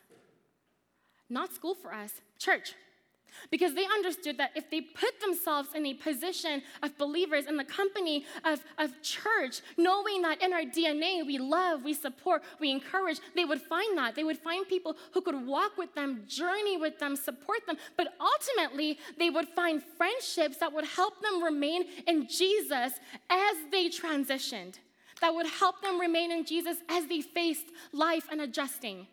not 1.29 1.53
school 1.53 1.75
for 1.75 1.93
us, 1.93 2.23
church. 2.39 2.75
Because 3.51 3.75
they 3.75 3.85
understood 3.85 4.39
that 4.39 4.51
if 4.55 4.71
they 4.71 4.81
put 4.81 5.21
themselves 5.21 5.71
in 5.75 5.85
a 5.87 5.95
position 5.95 6.63
of 6.83 6.97
believers 6.99 7.47
in 7.47 7.57
the 7.57 7.65
company 7.65 8.25
of, 8.45 8.61
of 8.79 8.91
church, 9.03 9.61
knowing 9.77 10.23
that 10.23 10.43
in 10.43 10.53
our 10.53 10.63
DNA 10.63 11.27
we 11.27 11.39
love, 11.39 11.85
we 11.85 11.95
support, 11.95 12.43
we 12.61 12.71
encourage, 12.71 13.21
they 13.35 13.45
would 13.45 13.61
find 13.61 13.97
that. 13.99 14.15
They 14.15 14.25
would 14.25 14.39
find 14.39 14.67
people 14.67 14.97
who 15.13 15.21
could 15.21 15.47
walk 15.47 15.77
with 15.77 15.95
them, 15.95 16.25
journey 16.29 16.77
with 16.77 16.99
them, 16.99 17.17
support 17.17 17.67
them. 17.67 17.77
But 17.97 18.15
ultimately, 18.21 18.99
they 19.19 19.31
would 19.31 19.49
find 19.49 19.83
friendships 19.97 20.59
that 20.59 20.73
would 20.73 20.87
help 20.87 21.21
them 21.23 21.43
remain 21.43 21.85
in 22.07 22.29
Jesus 22.29 22.93
as 23.31 23.57
they 23.71 23.89
transitioned. 23.89 24.77
that 25.23 25.35
would 25.35 25.47
help 25.47 25.81
them 25.81 25.99
remain 25.99 26.31
in 26.33 26.45
Jesus 26.45 26.79
as 26.89 27.07
they 27.07 27.21
faced 27.23 27.67
life 27.93 28.27
and 28.31 28.41
adjusting, 28.43 29.07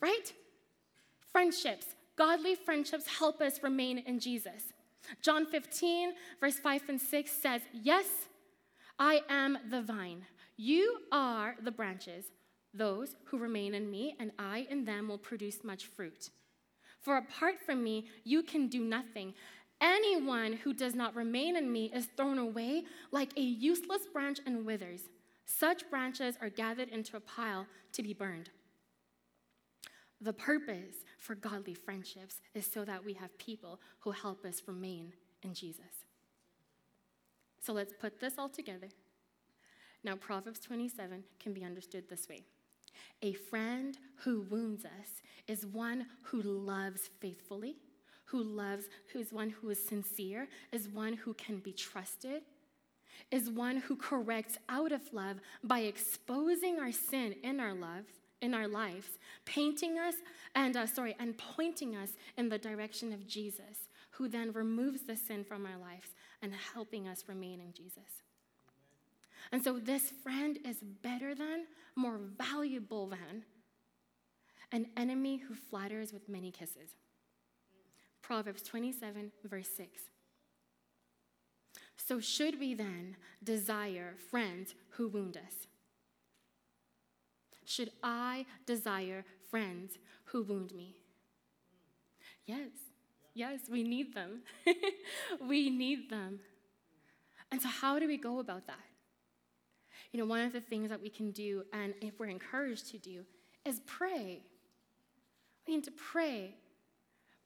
right? 0.00 0.32
Friendships, 1.32 1.86
godly 2.16 2.54
friendships 2.54 3.06
help 3.06 3.40
us 3.40 3.62
remain 3.62 3.98
in 3.98 4.18
Jesus. 4.18 4.72
John 5.20 5.46
15, 5.46 6.12
verse 6.40 6.58
5 6.58 6.82
and 6.88 7.00
6 7.00 7.30
says, 7.30 7.62
Yes, 7.72 8.06
I 8.98 9.22
am 9.28 9.58
the 9.70 9.82
vine. 9.82 10.24
You 10.56 10.98
are 11.12 11.56
the 11.62 11.70
branches. 11.70 12.26
Those 12.72 13.16
who 13.24 13.38
remain 13.38 13.74
in 13.74 13.90
me 13.90 14.16
and 14.18 14.32
I 14.38 14.66
in 14.70 14.84
them 14.84 15.08
will 15.08 15.18
produce 15.18 15.64
much 15.64 15.86
fruit. 15.86 16.30
For 17.00 17.16
apart 17.16 17.56
from 17.64 17.84
me, 17.84 18.06
you 18.24 18.42
can 18.42 18.68
do 18.68 18.82
nothing. 18.82 19.34
Anyone 19.80 20.54
who 20.54 20.72
does 20.72 20.94
not 20.94 21.14
remain 21.14 21.56
in 21.56 21.70
me 21.70 21.90
is 21.94 22.08
thrown 22.16 22.38
away 22.38 22.84
like 23.10 23.36
a 23.36 23.42
useless 23.42 24.02
branch 24.12 24.38
and 24.46 24.64
withers. 24.64 25.02
Such 25.44 25.88
branches 25.90 26.36
are 26.40 26.48
gathered 26.48 26.88
into 26.88 27.16
a 27.16 27.20
pile 27.20 27.66
to 27.92 28.02
be 28.02 28.14
burned. 28.14 28.50
The 30.20 30.32
purpose 30.32 31.04
for 31.24 31.34
godly 31.34 31.72
friendships 31.72 32.42
is 32.54 32.70
so 32.70 32.84
that 32.84 33.02
we 33.02 33.14
have 33.14 33.36
people 33.38 33.80
who 34.00 34.10
help 34.10 34.44
us 34.44 34.62
remain 34.66 35.10
in 35.42 35.54
Jesus. 35.54 36.04
So 37.60 37.72
let's 37.72 37.94
put 37.98 38.20
this 38.20 38.34
all 38.36 38.50
together. 38.50 38.88
Now, 40.04 40.16
Proverbs 40.16 40.60
27 40.60 41.24
can 41.40 41.54
be 41.54 41.64
understood 41.64 42.04
this 42.10 42.28
way 42.28 42.42
A 43.22 43.32
friend 43.32 43.96
who 44.16 44.42
wounds 44.50 44.84
us 44.84 45.22
is 45.48 45.64
one 45.64 46.06
who 46.24 46.42
loves 46.42 47.08
faithfully, 47.20 47.76
who 48.26 48.42
loves, 48.42 48.84
who 49.10 49.18
is 49.18 49.32
one 49.32 49.48
who 49.48 49.70
is 49.70 49.82
sincere, 49.82 50.46
is 50.72 50.88
one 50.88 51.14
who 51.14 51.32
can 51.32 51.56
be 51.58 51.72
trusted, 51.72 52.42
is 53.30 53.48
one 53.48 53.78
who 53.78 53.96
corrects 53.96 54.58
out 54.68 54.92
of 54.92 55.00
love 55.14 55.38
by 55.62 55.80
exposing 55.80 56.78
our 56.78 56.92
sin 56.92 57.34
in 57.42 57.60
our 57.60 57.72
lives, 57.72 58.12
in 58.44 58.54
our 58.54 58.68
lives, 58.68 59.18
painting 59.46 59.98
us 59.98 60.14
and 60.54 60.76
uh, 60.76 60.86
sorry, 60.86 61.16
and 61.18 61.36
pointing 61.36 61.96
us 61.96 62.10
in 62.36 62.48
the 62.48 62.58
direction 62.58 63.12
of 63.12 63.26
Jesus, 63.26 63.88
who 64.10 64.28
then 64.28 64.52
removes 64.52 65.02
the 65.02 65.16
sin 65.16 65.42
from 65.42 65.66
our 65.66 65.78
lives 65.78 66.10
and 66.42 66.52
helping 66.74 67.08
us 67.08 67.24
remain 67.26 67.60
in 67.60 67.72
Jesus. 67.72 68.22
And 69.50 69.62
so 69.62 69.78
this 69.78 70.12
friend 70.22 70.58
is 70.64 70.76
better 71.02 71.34
than, 71.34 71.66
more 71.96 72.18
valuable 72.38 73.08
than 73.08 73.44
an 74.72 74.86
enemy 74.96 75.38
who 75.38 75.54
flatters 75.54 76.12
with 76.12 76.28
many 76.28 76.50
kisses. 76.50 76.90
Proverbs 78.22 78.62
27, 78.62 79.32
verse 79.44 79.68
6. 79.76 80.00
So, 81.96 82.20
should 82.20 82.58
we 82.58 82.74
then 82.74 83.16
desire 83.42 84.14
friends 84.30 84.74
who 84.90 85.08
wound 85.08 85.36
us? 85.36 85.66
Should 87.64 87.90
I 88.02 88.46
desire 88.66 89.24
friends 89.50 89.98
who 90.26 90.42
wound 90.42 90.72
me? 90.74 90.96
Yes, 92.46 92.70
yes, 93.34 93.60
we 93.70 93.82
need 93.82 94.14
them. 94.14 94.42
we 95.48 95.70
need 95.70 96.10
them. 96.10 96.40
And 97.50 97.60
so, 97.60 97.68
how 97.68 97.98
do 97.98 98.06
we 98.06 98.16
go 98.16 98.40
about 98.40 98.66
that? 98.66 98.76
You 100.12 100.20
know, 100.20 100.26
one 100.26 100.40
of 100.40 100.52
the 100.52 100.60
things 100.60 100.90
that 100.90 101.00
we 101.00 101.08
can 101.08 101.30
do, 101.30 101.64
and 101.72 101.94
if 102.00 102.18
we're 102.18 102.26
encouraged 102.26 102.90
to 102.90 102.98
do, 102.98 103.24
is 103.64 103.80
pray. 103.86 104.42
We 105.66 105.76
need 105.76 105.84
to 105.84 105.92
pray. 105.92 106.56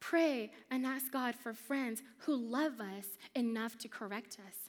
Pray 0.01 0.53
and 0.71 0.87
ask 0.87 1.11
God 1.11 1.35
for 1.35 1.53
friends 1.53 2.03
who 2.19 2.37
love 2.37 2.81
us 2.81 3.07
enough 3.35 3.79
to 3.79 3.89
correct 3.89 4.39
us. 4.47 4.68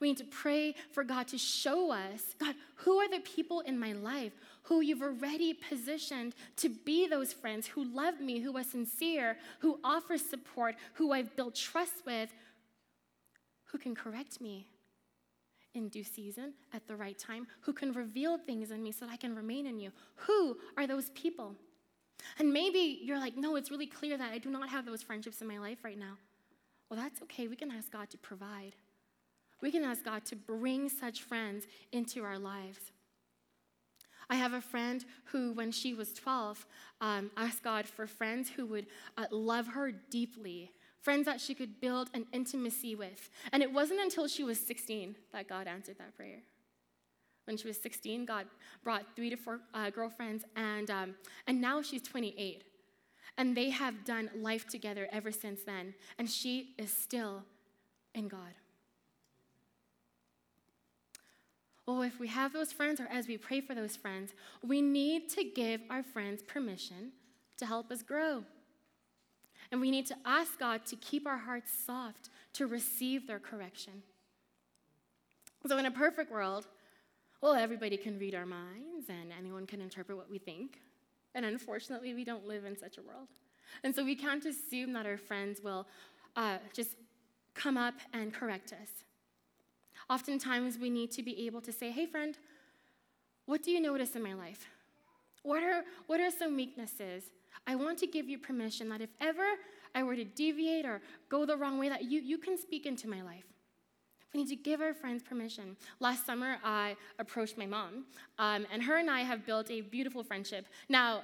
We 0.00 0.08
need 0.08 0.18
to 0.18 0.24
pray 0.24 0.74
for 0.92 1.02
God 1.02 1.26
to 1.28 1.38
show 1.38 1.90
us 1.90 2.34
God, 2.38 2.54
who 2.76 2.98
are 2.98 3.08
the 3.08 3.20
people 3.20 3.60
in 3.60 3.78
my 3.78 3.92
life 3.92 4.32
who 4.62 4.80
you've 4.82 5.02
already 5.02 5.54
positioned 5.54 6.34
to 6.56 6.68
be 6.68 7.08
those 7.08 7.32
friends 7.32 7.66
who 7.66 7.84
love 7.84 8.20
me, 8.20 8.38
who 8.38 8.56
are 8.56 8.62
sincere, 8.62 9.38
who 9.60 9.80
offer 9.82 10.18
support, 10.18 10.76
who 10.94 11.12
I've 11.12 11.34
built 11.36 11.54
trust 11.54 12.04
with, 12.04 12.30
who 13.64 13.78
can 13.78 13.94
correct 13.94 14.40
me 14.40 14.66
in 15.74 15.88
due 15.88 16.04
season 16.04 16.52
at 16.72 16.86
the 16.86 16.96
right 16.96 17.18
time, 17.18 17.46
who 17.62 17.72
can 17.72 17.92
reveal 17.92 18.36
things 18.36 18.70
in 18.70 18.82
me 18.82 18.92
so 18.92 19.06
that 19.06 19.12
I 19.12 19.16
can 19.16 19.34
remain 19.34 19.66
in 19.66 19.80
you. 19.80 19.90
Who 20.16 20.58
are 20.76 20.86
those 20.86 21.10
people? 21.10 21.54
And 22.38 22.52
maybe 22.52 23.00
you're 23.02 23.18
like, 23.18 23.36
no, 23.36 23.56
it's 23.56 23.70
really 23.70 23.86
clear 23.86 24.18
that 24.18 24.32
I 24.32 24.38
do 24.38 24.50
not 24.50 24.68
have 24.68 24.84
those 24.84 25.02
friendships 25.02 25.40
in 25.40 25.48
my 25.48 25.58
life 25.58 25.78
right 25.82 25.98
now. 25.98 26.18
Well, 26.90 27.00
that's 27.00 27.22
okay. 27.22 27.48
We 27.48 27.56
can 27.56 27.70
ask 27.70 27.90
God 27.90 28.10
to 28.10 28.18
provide. 28.18 28.74
We 29.60 29.72
can 29.72 29.84
ask 29.84 30.04
God 30.04 30.24
to 30.26 30.36
bring 30.36 30.88
such 30.88 31.22
friends 31.22 31.66
into 31.92 32.22
our 32.22 32.38
lives. 32.38 32.92
I 34.30 34.36
have 34.36 34.52
a 34.52 34.60
friend 34.60 35.04
who, 35.26 35.52
when 35.52 35.72
she 35.72 35.94
was 35.94 36.12
12, 36.12 36.66
um, 37.00 37.30
asked 37.36 37.64
God 37.64 37.86
for 37.86 38.06
friends 38.06 38.50
who 38.50 38.66
would 38.66 38.86
uh, 39.16 39.24
love 39.30 39.68
her 39.68 39.90
deeply, 39.90 40.70
friends 41.00 41.24
that 41.24 41.40
she 41.40 41.54
could 41.54 41.80
build 41.80 42.10
an 42.12 42.26
intimacy 42.32 42.94
with. 42.94 43.30
And 43.52 43.62
it 43.62 43.72
wasn't 43.72 44.00
until 44.00 44.28
she 44.28 44.44
was 44.44 44.60
16 44.60 45.16
that 45.32 45.48
God 45.48 45.66
answered 45.66 45.98
that 45.98 46.14
prayer 46.14 46.40
when 47.46 47.56
she 47.56 47.66
was 47.66 47.78
16. 47.78 48.26
God 48.26 48.46
brought 48.84 49.16
three 49.16 49.30
to 49.30 49.36
four 49.36 49.60
uh, 49.72 49.88
girlfriends, 49.88 50.44
and, 50.54 50.90
um, 50.90 51.14
and 51.46 51.60
now 51.60 51.80
she's 51.80 52.02
28. 52.02 52.62
And 53.38 53.56
they 53.56 53.70
have 53.70 54.04
done 54.04 54.28
life 54.36 54.66
together 54.66 55.08
ever 55.10 55.32
since 55.32 55.62
then. 55.62 55.94
And 56.18 56.28
she 56.28 56.74
is 56.76 56.92
still 56.92 57.44
in 58.14 58.28
God. 58.28 58.52
Well, 61.88 62.02
if 62.02 62.20
we 62.20 62.28
have 62.28 62.52
those 62.52 62.70
friends, 62.70 63.00
or 63.00 63.06
as 63.10 63.26
we 63.26 63.38
pray 63.38 63.62
for 63.62 63.74
those 63.74 63.96
friends, 63.96 64.34
we 64.62 64.82
need 64.82 65.30
to 65.30 65.42
give 65.42 65.80
our 65.88 66.02
friends 66.02 66.42
permission 66.42 67.12
to 67.56 67.64
help 67.64 67.90
us 67.90 68.02
grow. 68.02 68.44
And 69.72 69.80
we 69.80 69.90
need 69.90 70.04
to 70.08 70.16
ask 70.26 70.58
God 70.58 70.84
to 70.84 70.96
keep 70.96 71.26
our 71.26 71.38
hearts 71.38 71.72
soft 71.86 72.28
to 72.52 72.66
receive 72.66 73.26
their 73.26 73.38
correction. 73.38 74.02
So, 75.66 75.78
in 75.78 75.86
a 75.86 75.90
perfect 75.90 76.30
world, 76.30 76.66
well, 77.40 77.54
everybody 77.54 77.96
can 77.96 78.18
read 78.18 78.34
our 78.34 78.44
minds 78.44 79.08
and 79.08 79.32
anyone 79.38 79.66
can 79.66 79.80
interpret 79.80 80.18
what 80.18 80.30
we 80.30 80.36
think. 80.36 80.82
And 81.34 81.46
unfortunately, 81.46 82.12
we 82.12 82.22
don't 82.22 82.46
live 82.46 82.66
in 82.66 82.76
such 82.76 82.98
a 82.98 83.02
world. 83.02 83.28
And 83.82 83.94
so 83.94 84.04
we 84.04 84.14
can't 84.14 84.44
assume 84.44 84.92
that 84.92 85.06
our 85.06 85.16
friends 85.16 85.62
will 85.62 85.86
uh, 86.36 86.58
just 86.74 86.96
come 87.54 87.78
up 87.78 87.94
and 88.12 88.34
correct 88.34 88.74
us. 88.74 89.04
Oftentimes, 90.10 90.78
we 90.78 90.90
need 90.90 91.10
to 91.12 91.22
be 91.22 91.46
able 91.46 91.60
to 91.60 91.72
say, 91.72 91.90
hey, 91.90 92.06
friend, 92.06 92.36
what 93.46 93.62
do 93.62 93.70
you 93.70 93.80
notice 93.80 94.16
in 94.16 94.22
my 94.22 94.34
life? 94.34 94.66
What 95.42 95.62
are, 95.62 95.84
what 96.06 96.20
are 96.20 96.30
some 96.30 96.56
weaknesses? 96.56 97.24
I 97.66 97.74
want 97.74 97.98
to 97.98 98.06
give 98.06 98.28
you 98.28 98.38
permission 98.38 98.88
that 98.88 99.00
if 99.00 99.10
ever 99.20 99.46
I 99.94 100.02
were 100.02 100.16
to 100.16 100.24
deviate 100.24 100.86
or 100.86 101.00
go 101.28 101.44
the 101.44 101.56
wrong 101.56 101.78
way, 101.78 101.88
that 101.88 102.04
you, 102.04 102.20
you 102.20 102.38
can 102.38 102.58
speak 102.58 102.86
into 102.86 103.08
my 103.08 103.22
life. 103.22 103.44
We 104.32 104.40
need 104.40 104.48
to 104.50 104.56
give 104.56 104.80
our 104.80 104.92
friends 104.92 105.22
permission. 105.22 105.76
Last 106.00 106.26
summer, 106.26 106.58
I 106.62 106.96
approached 107.18 107.56
my 107.56 107.66
mom, 107.66 108.04
um, 108.38 108.66
and 108.72 108.82
her 108.82 108.98
and 108.98 109.10
I 109.10 109.20
have 109.20 109.46
built 109.46 109.70
a 109.70 109.80
beautiful 109.80 110.22
friendship. 110.22 110.66
Now, 110.88 111.22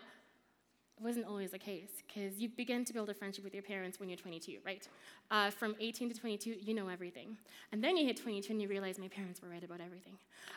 it 0.96 1.02
wasn't 1.02 1.26
always 1.26 1.50
the 1.50 1.58
case 1.58 1.90
because 2.06 2.38
you 2.38 2.48
begin 2.48 2.84
to 2.84 2.92
build 2.92 3.10
a 3.10 3.14
friendship 3.14 3.42
with 3.42 3.52
your 3.52 3.64
parents 3.64 3.98
when 3.98 4.08
you're 4.08 4.18
22, 4.18 4.58
right? 4.64 4.86
Uh, 5.30 5.50
from 5.50 5.74
18 5.80 6.12
to 6.12 6.18
22, 6.18 6.56
you 6.60 6.72
know 6.72 6.88
everything. 6.88 7.36
And 7.72 7.82
then 7.82 7.96
you 7.96 8.06
hit 8.06 8.22
22 8.22 8.52
and 8.52 8.62
you 8.62 8.68
realize 8.68 8.98
my 8.98 9.08
parents 9.08 9.42
were 9.42 9.48
right 9.48 9.64
about 9.64 9.80
everything. 9.80 10.14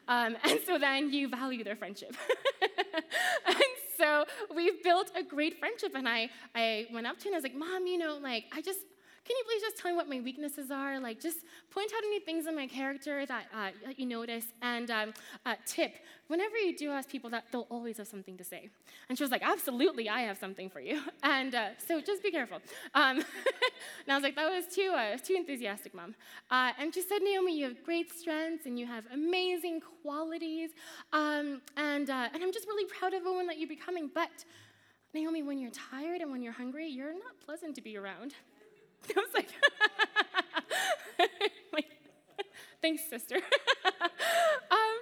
Um, 0.07 0.37
and 0.43 0.59
so 0.65 0.77
then 0.77 1.11
you 1.11 1.27
value 1.27 1.63
their 1.63 1.75
friendship. 1.75 2.15
and 3.47 3.55
so 3.97 4.25
we've 4.55 4.83
built 4.83 5.11
a 5.15 5.23
great 5.23 5.57
friendship. 5.57 5.93
And 5.95 6.07
I, 6.07 6.29
I 6.53 6.87
went 6.93 7.07
up 7.07 7.17
to 7.19 7.27
and 7.27 7.35
I 7.35 7.37
was 7.37 7.43
like, 7.43 7.55
Mom, 7.55 7.87
you 7.87 7.97
know, 7.97 8.19
like, 8.21 8.43
I 8.53 8.61
just, 8.61 8.81
can 9.27 9.35
you 9.35 9.43
please 9.45 9.61
just 9.61 9.77
tell 9.77 9.91
me 9.91 9.97
what 9.97 10.07
my 10.07 10.21
weaknesses 10.21 10.71
are? 10.71 11.01
Like, 11.01 11.19
just 11.19 11.39
point 11.69 11.91
out 11.93 12.01
any 12.05 12.21
things 12.21 12.47
in 12.47 12.55
my 12.55 12.65
character 12.65 13.25
that, 13.25 13.45
uh, 13.53 13.71
you 13.97 14.05
notice. 14.05 14.45
And 14.61 14.89
um, 14.89 15.13
uh, 15.45 15.55
tip, 15.65 15.95
whenever 16.27 16.55
you 16.55 16.77
do 16.77 16.91
ask 16.91 17.09
people 17.09 17.29
that, 17.31 17.43
they'll 17.51 17.67
always 17.69 17.97
have 17.97 18.07
something 18.07 18.37
to 18.37 18.45
say. 18.45 18.69
And 19.09 19.17
she 19.17 19.25
was 19.25 19.31
like, 19.31 19.41
absolutely, 19.43 20.07
I 20.07 20.21
have 20.21 20.37
something 20.37 20.69
for 20.69 20.79
you. 20.79 21.01
And 21.23 21.53
uh, 21.53 21.69
so 21.85 21.99
just 21.99 22.23
be 22.23 22.31
careful. 22.31 22.59
Um, 22.93 23.17
and 23.17 24.09
I 24.09 24.15
was 24.15 24.23
like, 24.23 24.35
that 24.35 24.49
was 24.49 24.65
too, 24.73 24.93
uh, 24.95 25.17
too 25.17 25.33
enthusiastic, 25.33 25.93
mom. 25.93 26.15
Uh, 26.49 26.71
and 26.79 26.93
she 26.93 27.01
said, 27.01 27.19
Naomi, 27.21 27.57
you 27.59 27.65
have 27.65 27.83
great 27.83 28.13
strengths 28.13 28.65
and 28.65 28.79
you 28.79 28.85
have 28.85 29.03
amazing 29.11 29.81
qualities. 30.03 30.69
Um, 31.11 31.61
and, 31.75 32.09
uh, 32.09 32.29
and 32.33 32.41
I'm 32.41 32.53
just 32.53 32.65
really 32.67 32.85
proud 32.85 33.13
of 33.13 33.25
the 33.25 33.29
woman 33.29 33.47
that 33.47 33.59
you're 33.59 33.67
becoming. 33.67 34.09
But 34.13 34.45
Naomi, 35.13 35.43
when 35.43 35.57
you're 35.57 35.71
tired 35.71 36.21
and 36.21 36.31
when 36.31 36.41
you're 36.41 36.53
hungry, 36.53 36.87
you're 36.87 37.13
not 37.13 37.39
pleasant 37.45 37.75
to 37.75 37.81
be 37.81 37.97
around. 37.97 38.33
I 39.15 39.19
was 39.19 39.33
like, 39.33 39.49
thanks, 42.81 43.03
sister. 43.09 43.35
um, 43.35 43.41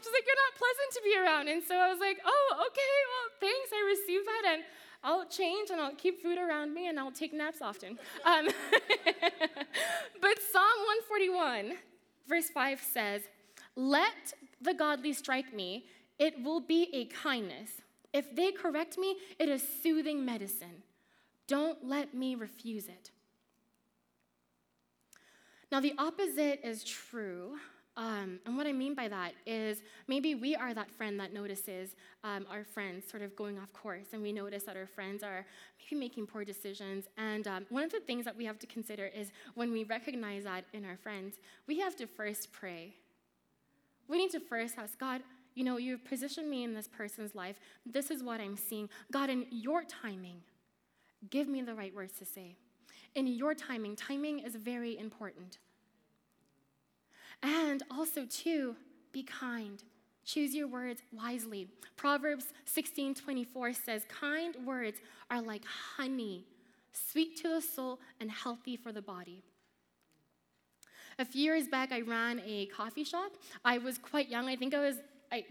she's 0.01 0.13
like, 0.13 0.25
you're 0.25 0.41
not 0.45 0.55
pleasant 0.57 0.89
to 0.93 1.01
be 1.03 1.17
around. 1.17 1.47
And 1.47 1.63
so 1.63 1.75
I 1.75 1.89
was 1.89 1.99
like, 1.99 2.19
oh, 2.25 2.67
okay, 2.67 2.95
well, 3.11 3.27
thanks. 3.41 3.69
I 3.73 3.85
received 3.87 4.25
that. 4.25 4.53
And 4.53 4.63
I'll 5.03 5.25
change 5.27 5.69
and 5.69 5.79
I'll 5.79 5.95
keep 5.95 6.21
food 6.21 6.37
around 6.37 6.73
me 6.73 6.87
and 6.87 6.99
I'll 6.99 7.11
take 7.11 7.33
naps 7.33 7.61
often. 7.61 7.99
Um, 8.25 8.47
but 10.21 10.39
Psalm 10.51 10.79
141, 11.09 11.73
verse 12.27 12.49
5 12.49 12.81
says, 12.81 13.21
Let 13.75 14.33
the 14.61 14.73
godly 14.73 15.13
strike 15.13 15.53
me, 15.53 15.85
it 16.17 16.41
will 16.43 16.61
be 16.61 16.89
a 16.93 17.05
kindness. 17.05 17.69
If 18.13 18.35
they 18.35 18.51
correct 18.51 18.97
me, 18.97 19.17
it 19.37 19.49
is 19.49 19.63
soothing 19.83 20.25
medicine. 20.25 20.83
Don't 21.47 21.85
let 21.85 22.13
me 22.13 22.33
refuse 22.33 22.87
it. 22.87 23.11
Now, 25.71 25.79
the 25.79 25.93
opposite 25.97 26.61
is 26.63 26.83
true. 26.83 27.57
Um, 27.97 28.39
and 28.45 28.57
what 28.57 28.67
I 28.67 28.73
mean 28.73 28.93
by 28.93 29.07
that 29.07 29.33
is 29.45 29.81
maybe 30.07 30.35
we 30.35 30.53
are 30.53 30.73
that 30.73 30.91
friend 30.91 31.17
that 31.19 31.33
notices 31.33 31.95
um, 32.25 32.45
our 32.51 32.65
friends 32.65 33.09
sort 33.09 33.23
of 33.23 33.35
going 33.37 33.57
off 33.57 33.71
course, 33.71 34.07
and 34.11 34.21
we 34.21 34.33
notice 34.33 34.63
that 34.63 34.75
our 34.75 34.85
friends 34.85 35.23
are 35.23 35.45
maybe 35.79 35.99
making 35.99 36.27
poor 36.27 36.43
decisions. 36.43 37.05
And 37.17 37.47
um, 37.47 37.65
one 37.69 37.83
of 37.83 37.91
the 37.91 38.01
things 38.01 38.25
that 38.25 38.35
we 38.35 38.43
have 38.45 38.59
to 38.59 38.67
consider 38.67 39.05
is 39.05 39.31
when 39.53 39.71
we 39.71 39.85
recognize 39.85 40.43
that 40.43 40.65
in 40.73 40.83
our 40.83 40.97
friends, 40.97 41.35
we 41.67 41.79
have 41.79 41.95
to 41.97 42.05
first 42.05 42.51
pray. 42.51 42.95
We 44.09 44.17
need 44.17 44.31
to 44.31 44.41
first 44.41 44.77
ask 44.77 44.99
God, 44.99 45.21
you 45.53 45.63
know, 45.63 45.77
you've 45.77 46.03
positioned 46.03 46.49
me 46.49 46.65
in 46.65 46.73
this 46.73 46.89
person's 46.89 47.33
life. 47.33 47.59
This 47.85 48.11
is 48.11 48.21
what 48.21 48.41
I'm 48.41 48.57
seeing. 48.57 48.89
God, 49.09 49.29
in 49.29 49.45
your 49.49 49.83
timing, 49.85 50.41
give 51.29 51.47
me 51.47 51.61
the 51.61 51.73
right 51.73 51.95
words 51.95 52.19
to 52.19 52.25
say. 52.25 52.57
In 53.15 53.27
your 53.27 53.55
timing, 53.55 53.95
timing 53.95 54.39
is 54.39 54.55
very 54.55 54.97
important. 54.97 55.57
And 57.41 57.81
also, 57.89 58.25
too, 58.25 58.75
be 59.11 59.23
kind. 59.23 59.81
Choose 60.25 60.53
your 60.53 60.67
words 60.67 61.01
wisely. 61.11 61.69
Proverbs 61.95 62.53
16:24 62.65 63.73
says, 63.73 64.05
"Kind 64.05 64.65
words 64.65 64.99
are 65.29 65.41
like 65.41 65.63
honey, 65.65 66.45
sweet 66.91 67.37
to 67.37 67.47
the 67.47 67.61
soul 67.61 68.01
and 68.19 68.29
healthy 68.31 68.75
for 68.75 68.91
the 68.91 69.01
body." 69.01 69.43
A 71.17 71.23
few 71.23 71.43
years 71.43 71.67
back, 71.69 71.91
I 71.91 72.01
ran 72.01 72.41
a 72.43 72.65
coffee 72.65 73.05
shop. 73.05 73.37
I 73.63 73.77
was 73.77 73.97
quite 73.97 74.27
young. 74.27 74.49
I 74.49 74.57
think 74.57 74.73
I 74.73 74.79
was 74.79 74.97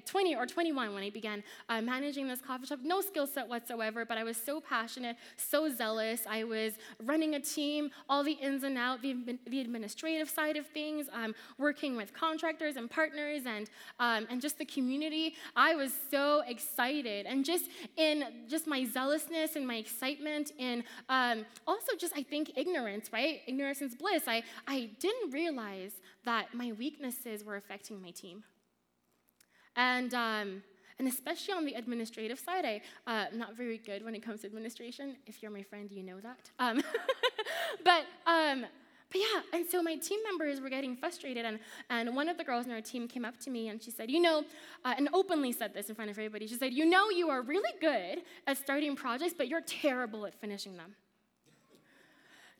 20 0.06 0.36
or 0.36 0.46
21 0.46 0.94
when 0.94 1.02
I 1.02 1.10
began 1.10 1.42
uh, 1.68 1.80
managing 1.80 2.28
this 2.28 2.40
coffee 2.40 2.66
shop. 2.66 2.80
No 2.82 3.00
skill 3.00 3.26
set 3.26 3.48
whatsoever, 3.48 4.04
but 4.04 4.18
I 4.18 4.24
was 4.24 4.36
so 4.36 4.60
passionate, 4.60 5.16
so 5.36 5.68
zealous. 5.68 6.22
I 6.28 6.44
was 6.44 6.74
running 7.02 7.34
a 7.34 7.40
team, 7.40 7.90
all 8.08 8.22
the 8.24 8.32
ins 8.32 8.64
and 8.64 8.78
outs, 8.78 9.02
the, 9.02 9.38
the 9.46 9.60
administrative 9.60 10.28
side 10.28 10.56
of 10.56 10.66
things, 10.66 11.06
um, 11.12 11.34
working 11.58 11.96
with 11.96 12.12
contractors 12.14 12.76
and 12.76 12.90
partners, 12.90 13.42
and 13.46 13.68
um, 14.00 14.26
and 14.30 14.40
just 14.40 14.58
the 14.58 14.64
community. 14.64 15.34
I 15.56 15.74
was 15.74 15.92
so 16.10 16.42
excited, 16.46 17.26
and 17.26 17.44
just 17.44 17.66
in 17.96 18.24
just 18.48 18.66
my 18.66 18.84
zealousness 18.84 19.56
and 19.56 19.66
my 19.66 19.76
excitement, 19.76 20.52
and 20.58 20.84
um, 21.08 21.44
also 21.66 21.92
just 21.98 22.14
I 22.16 22.22
think 22.22 22.52
ignorance, 22.56 23.10
right? 23.12 23.40
Ignorance 23.46 23.82
is 23.82 23.94
bliss. 23.94 24.24
I 24.26 24.42
I 24.66 24.90
didn't 25.00 25.32
realize 25.32 25.92
that 26.24 26.54
my 26.54 26.72
weaknesses 26.72 27.44
were 27.44 27.56
affecting 27.56 28.00
my 28.00 28.10
team. 28.10 28.44
And, 29.76 30.14
um, 30.14 30.62
and 30.98 31.08
especially 31.08 31.54
on 31.54 31.64
the 31.64 31.74
administrative 31.74 32.38
side, 32.38 32.64
I, 32.64 32.80
uh, 33.06 33.26
not 33.32 33.56
very 33.56 33.78
good 33.78 34.04
when 34.04 34.14
it 34.14 34.22
comes 34.22 34.40
to 34.42 34.46
administration. 34.46 35.16
If 35.26 35.42
you're 35.42 35.50
my 35.50 35.62
friend, 35.62 35.90
you 35.90 36.02
know 36.02 36.20
that. 36.20 36.50
Um, 36.58 36.82
but, 37.84 38.04
um, 38.26 38.66
but 39.10 39.20
yeah, 39.20 39.40
and 39.52 39.66
so 39.68 39.82
my 39.82 39.96
team 39.96 40.20
members 40.24 40.60
were 40.60 40.68
getting 40.68 40.96
frustrated, 40.96 41.44
and, 41.44 41.58
and 41.90 42.16
one 42.16 42.28
of 42.28 42.36
the 42.36 42.44
girls 42.44 42.66
in 42.66 42.72
our 42.72 42.80
team 42.80 43.06
came 43.06 43.24
up 43.24 43.38
to 43.40 43.50
me 43.50 43.68
and 43.68 43.82
she 43.82 43.90
said, 43.90 44.10
You 44.10 44.20
know, 44.20 44.44
uh, 44.84 44.94
and 44.96 45.08
openly 45.12 45.52
said 45.52 45.72
this 45.74 45.88
in 45.88 45.94
front 45.94 46.10
of 46.10 46.18
everybody. 46.18 46.46
She 46.46 46.56
said, 46.56 46.72
You 46.72 46.84
know, 46.84 47.10
you 47.10 47.28
are 47.30 47.42
really 47.42 47.72
good 47.80 48.22
at 48.46 48.56
starting 48.56 48.96
projects, 48.96 49.34
but 49.36 49.48
you're 49.48 49.60
terrible 49.60 50.26
at 50.26 50.34
finishing 50.34 50.76
them. 50.76 50.94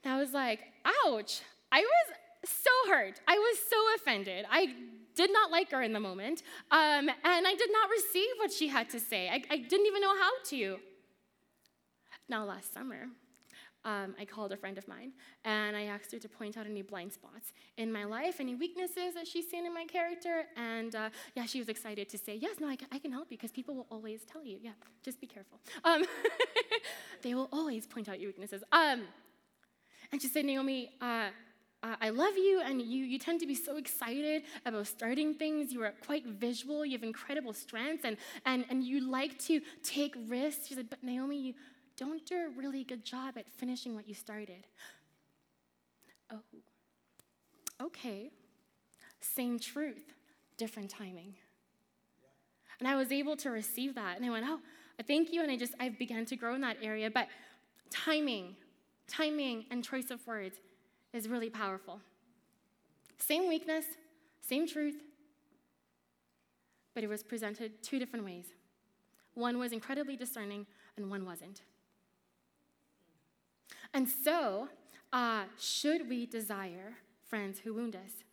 And 0.04 0.12
I 0.12 0.18
was 0.18 0.32
like, 0.32 0.60
Ouch. 1.06 1.40
I 1.72 1.80
was 1.80 2.16
so 2.48 2.70
hurt. 2.88 3.20
I 3.26 3.36
was 3.36 3.58
so 3.68 3.76
offended. 3.96 4.46
I 4.48 4.74
did 5.14 5.32
not 5.32 5.50
like 5.50 5.70
her 5.70 5.82
in 5.82 5.92
the 5.92 6.00
moment, 6.00 6.42
um, 6.70 7.08
and 7.08 7.46
I 7.46 7.54
did 7.56 7.70
not 7.72 7.90
receive 7.90 8.30
what 8.38 8.52
she 8.52 8.68
had 8.68 8.90
to 8.90 9.00
say. 9.00 9.28
I, 9.28 9.42
I 9.50 9.56
didn't 9.58 9.86
even 9.86 10.00
know 10.00 10.16
how 10.16 10.30
to. 10.50 10.78
Now, 12.28 12.44
last 12.44 12.72
summer, 12.72 13.08
um, 13.84 14.14
I 14.18 14.24
called 14.24 14.52
a 14.52 14.56
friend 14.56 14.78
of 14.78 14.88
mine 14.88 15.12
and 15.44 15.76
I 15.76 15.84
asked 15.84 16.10
her 16.12 16.18
to 16.18 16.28
point 16.28 16.56
out 16.56 16.66
any 16.66 16.80
blind 16.80 17.12
spots 17.12 17.52
in 17.76 17.92
my 17.92 18.04
life, 18.04 18.36
any 18.40 18.54
weaknesses 18.54 19.14
that 19.14 19.26
she's 19.26 19.48
seen 19.50 19.66
in 19.66 19.74
my 19.74 19.84
character. 19.84 20.44
And 20.56 20.94
uh, 20.94 21.10
yeah, 21.34 21.44
she 21.44 21.58
was 21.58 21.68
excited 21.68 22.08
to 22.08 22.18
say, 22.18 22.36
Yes, 22.36 22.56
no, 22.60 22.68
I 22.68 22.76
can, 22.76 23.12
help 23.12 23.30
you 23.30 23.36
because 23.36 23.52
people 23.52 23.74
will 23.74 23.86
always 23.90 24.24
tell 24.24 24.42
you. 24.42 24.58
Yeah, 24.62 24.70
just 25.02 25.20
be 25.20 25.26
careful. 25.26 25.60
Um, 25.84 26.04
they 27.22 27.34
will 27.34 27.48
always 27.52 27.86
point 27.86 28.08
out 28.08 28.18
your 28.18 28.30
weaknesses. 28.30 28.64
Um, 28.72 29.02
and 30.10 30.20
she 30.22 30.28
said, 30.28 30.46
Naomi, 30.46 30.90
uh, 31.00 31.28
Uh, 31.84 31.96
I 32.00 32.08
love 32.08 32.34
you, 32.38 32.62
and 32.64 32.80
you, 32.80 33.04
you 33.04 33.18
tend 33.18 33.40
to 33.40 33.46
be 33.46 33.54
so 33.54 33.76
excited 33.76 34.44
about 34.64 34.86
starting 34.86 35.34
things. 35.34 35.70
You 35.70 35.82
are 35.82 35.92
quite 36.06 36.24
visual, 36.24 36.82
you 36.86 36.92
have 36.92 37.02
incredible 37.02 37.52
strengths, 37.52 38.06
and, 38.06 38.16
and, 38.46 38.64
and 38.70 38.82
you 38.82 39.06
like 39.06 39.38
to 39.40 39.60
take 39.82 40.14
risks. 40.26 40.68
She 40.68 40.74
said, 40.74 40.88
But 40.88 41.02
Naomi, 41.02 41.38
you 41.38 41.54
don't 41.98 42.24
do 42.24 42.36
a 42.36 42.58
really 42.58 42.84
good 42.84 43.04
job 43.04 43.36
at 43.36 43.46
finishing 43.58 43.94
what 43.94 44.08
you 44.08 44.14
started. 44.14 44.66
Oh, 46.32 46.40
okay. 47.82 48.30
Same 49.20 49.58
truth, 49.58 50.14
different 50.56 50.88
timing. 50.88 51.34
And 52.78 52.88
I 52.88 52.96
was 52.96 53.12
able 53.12 53.36
to 53.36 53.50
receive 53.50 53.94
that, 53.96 54.16
and 54.16 54.24
I 54.24 54.30
went, 54.30 54.46
Oh, 54.48 54.60
thank 55.06 55.34
you. 55.34 55.42
And 55.42 55.50
I 55.50 55.58
just, 55.58 55.74
I 55.78 55.90
began 55.90 56.24
to 56.26 56.36
grow 56.36 56.54
in 56.54 56.62
that 56.62 56.78
area. 56.80 57.10
But 57.10 57.28
timing, 57.90 58.56
timing, 59.06 59.66
and 59.70 59.84
choice 59.84 60.10
of 60.10 60.26
words 60.26 60.56
is 61.14 61.28
really 61.28 61.48
powerful. 61.48 62.00
Same 63.18 63.48
weakness, 63.48 63.86
same 64.42 64.66
truth, 64.66 64.96
but 66.94 67.02
it 67.02 67.08
was 67.08 67.22
presented 67.22 67.82
two 67.82 67.98
different 67.98 68.24
ways. 68.24 68.46
One 69.34 69.58
was 69.58 69.72
incredibly 69.72 70.16
discerning, 70.16 70.66
and 70.96 71.10
one 71.10 71.24
wasn't. 71.24 71.62
And 73.94 74.08
so, 74.08 74.68
uh, 75.12 75.44
should 75.58 76.08
we 76.08 76.26
desire 76.26 76.94
friends 77.22 77.60
who 77.60 77.74
wound 77.74 77.96
us? 77.96 78.24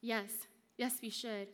Yes, 0.00 0.30
yes, 0.76 0.98
we 1.00 1.08
should. 1.08 1.48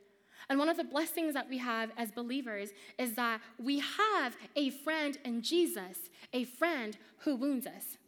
And 0.48 0.58
one 0.58 0.70
of 0.70 0.76
the 0.76 0.84
blessings 0.84 1.34
that 1.34 1.48
we 1.48 1.58
have 1.58 1.90
as 1.98 2.10
believers 2.10 2.70
is 2.98 3.14
that 3.14 3.40
we 3.62 3.78
have 3.80 4.36
a 4.56 4.70
friend 4.70 5.18
in 5.24 5.42
Jesus, 5.42 6.08
a 6.32 6.44
friend 6.44 6.96
who 7.18 7.36
wounds 7.36 7.66
us. 7.66 7.98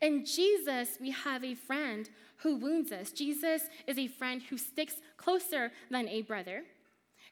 In 0.00 0.24
Jesus, 0.24 0.98
we 1.00 1.10
have 1.10 1.44
a 1.44 1.54
friend 1.54 2.08
who 2.38 2.56
wounds 2.56 2.92
us. 2.92 3.10
Jesus 3.10 3.62
is 3.86 3.98
a 3.98 4.06
friend 4.06 4.42
who 4.42 4.58
sticks 4.58 4.94
closer 5.16 5.72
than 5.90 6.08
a 6.08 6.22
brother. 6.22 6.64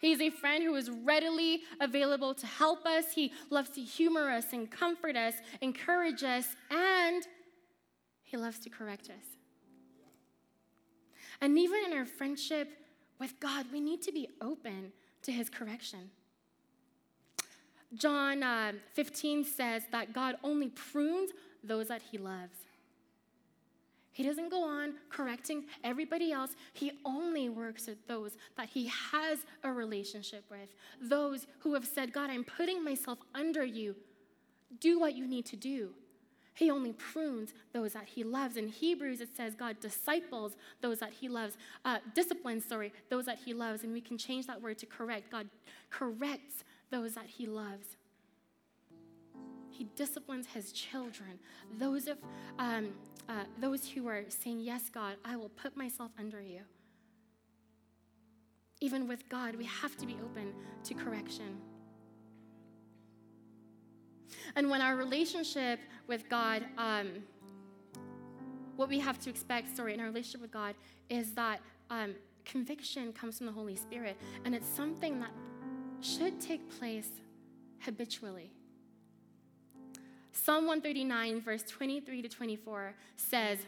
He's 0.01 0.21
a 0.21 0.31
friend 0.31 0.63
who 0.63 0.75
is 0.75 0.91
readily 0.91 1.63
available 1.81 2.35
to 2.35 2.47
help 2.47 2.85
us. 2.85 3.13
He 3.15 3.33
loves 3.51 3.71
to 3.71 3.81
humor 3.81 4.31
us 4.31 4.53
and 4.53 4.71
comfort 4.71 5.17
us, 5.17 5.35
encourage 5.61 6.23
us, 6.23 6.49
and 6.71 7.27
he 8.25 8.37
loves 8.37 8.59
to 8.61 8.71
correct 8.71 9.09
us. 9.09 9.25
And 11.41 11.59
even 11.59 11.85
in 11.87 11.93
our 11.93 12.07
friendship 12.07 12.69
with 13.19 13.39
God, 13.41 13.67
we 13.73 13.81
need 13.81 14.03
to 14.03 14.13
be 14.13 14.29
open 14.41 14.93
to 15.23 15.33
his 15.33 15.49
correction. 15.49 16.11
John 17.95 18.43
uh, 18.43 18.73
15 18.95 19.45
says 19.45 19.85
that 19.93 20.13
God 20.13 20.37
only 20.43 20.69
prunes 20.69 21.31
those 21.67 21.89
that 21.89 22.03
he 22.11 22.19
loves. 22.19 22.59
He 24.13 24.23
doesn't 24.23 24.51
go 24.51 24.65
on 24.65 24.95
correcting 25.11 25.65
everybody 25.85 26.33
else. 26.33 26.53
He 26.73 26.93
only 27.05 27.51
works 27.51 27.87
with 27.87 27.99
those 28.09 28.39
that 28.57 28.71
he 28.71 28.87
has 29.13 29.41
a 29.63 29.71
relationship 29.71 30.45
with, 30.51 30.71
those 31.03 31.47
who 31.59 31.75
have 31.75 31.85
said, 31.85 32.15
God, 32.15 32.31
I'm 32.31 32.43
putting 32.43 32.83
myself 32.83 33.19
under 33.35 33.63
you. 33.63 33.95
Do 34.81 34.99
what 34.99 35.15
you 35.15 35.27
need 35.27 35.45
to 35.47 35.57
do. 35.57 35.91
He 36.55 36.71
only 36.71 36.95
prunes 36.95 37.53
those 37.75 37.93
that 37.93 38.07
he 38.07 38.25
loves. 38.25 38.57
In 38.57 38.69
Hebrews, 38.69 39.21
it 39.21 39.37
says 39.37 39.55
God 39.55 39.79
disciples 39.81 40.57
those 40.81 40.99
that 41.01 41.13
he 41.13 41.29
loves, 41.29 41.59
uh, 41.85 41.99
disciplines, 42.15 42.65
sorry, 42.65 42.95
those 43.11 43.27
that 43.27 43.39
he 43.45 43.53
loves. 43.53 43.85
And 43.85 43.93
we 43.93 44.01
can 44.01 44.17
change 44.17 44.47
that 44.47 44.63
word 44.63 44.79
to 44.79 44.87
correct. 44.87 45.31
God 45.31 45.47
corrects 45.91 46.65
those 46.91 47.15
that 47.15 47.27
he 47.27 47.47
loves. 47.47 47.99
He 49.77 49.85
disciplines 49.95 50.47
his 50.47 50.73
children. 50.73 51.39
Those, 51.79 52.09
of, 52.09 52.17
um, 52.59 52.95
uh, 53.29 53.45
those 53.61 53.87
who 53.87 54.09
are 54.09 54.25
saying, 54.29 54.61
Yes, 54.61 54.89
God, 54.89 55.17
I 55.23 55.37
will 55.37 55.51
put 55.51 55.77
myself 55.77 56.11
under 56.19 56.41
you. 56.41 56.61
Even 58.81 59.07
with 59.07 59.29
God, 59.29 59.55
we 59.55 59.65
have 59.65 59.97
to 59.99 60.07
be 60.07 60.17
open 60.25 60.55
to 60.85 60.95
correction. 60.95 61.59
And 64.55 64.71
when 64.71 64.81
our 64.81 64.97
relationship 64.97 65.81
with 66.07 66.29
God, 66.31 66.65
um, 66.79 67.09
what 68.77 68.89
we 68.89 68.99
have 68.99 69.19
to 69.21 69.31
expect, 69.31 69.77
sorry, 69.77 69.93
in 69.93 70.01
our 70.01 70.07
relationship 70.07 70.41
with 70.41 70.53
God 70.53 70.75
is 71.11 71.33
that 71.33 71.61
um, 71.91 72.15
conviction 72.47 73.13
comes 73.13 73.37
from 73.39 73.47
the 73.47 73.53
Holy 73.53 73.77
Spirit, 73.77 74.17
and 74.47 74.55
it's 74.55 74.69
something 74.69 75.21
that 75.21 75.31
should 76.01 76.41
take 76.41 76.67
place 76.79 77.11
habitually. 77.81 78.56
Psalm 80.45 80.67
139, 80.67 81.41
verse 81.41 81.63
23 81.63 82.23
to 82.23 82.29
24 82.29 82.95
says, 83.17 83.59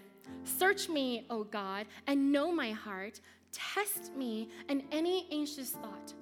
Search 0.45 0.89
me, 0.89 1.25
O 1.31 1.43
God, 1.43 1.87
and 2.07 2.31
know 2.31 2.53
my 2.53 2.73
heart. 2.73 3.21
Test 3.53 4.15
me 4.15 4.51
in 4.69 4.85
any 4.93 5.27
anxious 5.33 5.71
thought. 5.71 6.13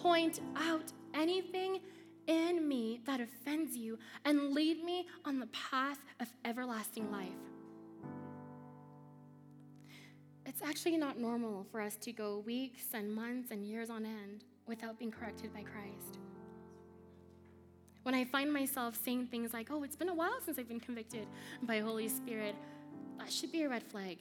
Point 0.00 0.40
out 0.56 0.92
anything 1.12 1.80
in 2.28 2.66
me 2.66 3.00
that 3.04 3.20
offends 3.20 3.76
you 3.76 3.98
and 4.24 4.54
lead 4.54 4.84
me 4.84 5.06
on 5.24 5.40
the 5.40 5.48
path 5.48 5.98
of 6.20 6.28
everlasting 6.44 7.10
life. 7.10 7.28
It's 10.46 10.62
actually 10.62 10.96
not 10.96 11.18
normal 11.18 11.66
for 11.72 11.80
us 11.80 11.96
to 11.96 12.12
go 12.12 12.38
weeks 12.46 12.84
and 12.94 13.12
months 13.12 13.50
and 13.50 13.64
years 13.64 13.90
on 13.90 14.04
end 14.04 14.44
without 14.66 14.98
being 15.00 15.10
corrected 15.10 15.52
by 15.52 15.62
Christ. 15.62 16.18
When 18.02 18.14
I 18.14 18.24
find 18.24 18.52
myself 18.52 18.98
saying 19.04 19.28
things 19.28 19.52
like, 19.52 19.68
oh, 19.70 19.82
it's 19.82 19.96
been 19.96 20.08
a 20.08 20.14
while 20.14 20.40
since 20.44 20.58
I've 20.58 20.68
been 20.68 20.80
convicted 20.80 21.26
by 21.62 21.78
Holy 21.78 22.08
Spirit, 22.08 22.54
that 23.18 23.32
should 23.32 23.52
be 23.52 23.62
a 23.62 23.68
red 23.68 23.82
flag. 23.82 24.18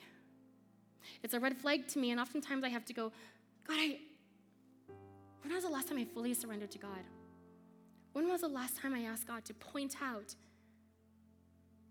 It's 1.23 1.33
a 1.33 1.39
red 1.39 1.57
flag 1.57 1.87
to 1.89 1.99
me, 1.99 2.11
and 2.11 2.19
oftentimes 2.19 2.63
I 2.63 2.69
have 2.69 2.85
to 2.85 2.93
go, 2.93 3.11
God, 3.67 3.77
I, 3.79 3.99
when 5.41 5.53
was 5.53 5.63
the 5.63 5.69
last 5.69 5.87
time 5.87 5.97
I 5.97 6.05
fully 6.05 6.33
surrendered 6.33 6.71
to 6.71 6.77
God? 6.77 7.03
When 8.13 8.27
was 8.27 8.41
the 8.41 8.47
last 8.47 8.77
time 8.77 8.93
I 8.93 9.03
asked 9.03 9.27
God 9.27 9.45
to 9.45 9.53
point 9.53 9.95
out 10.01 10.35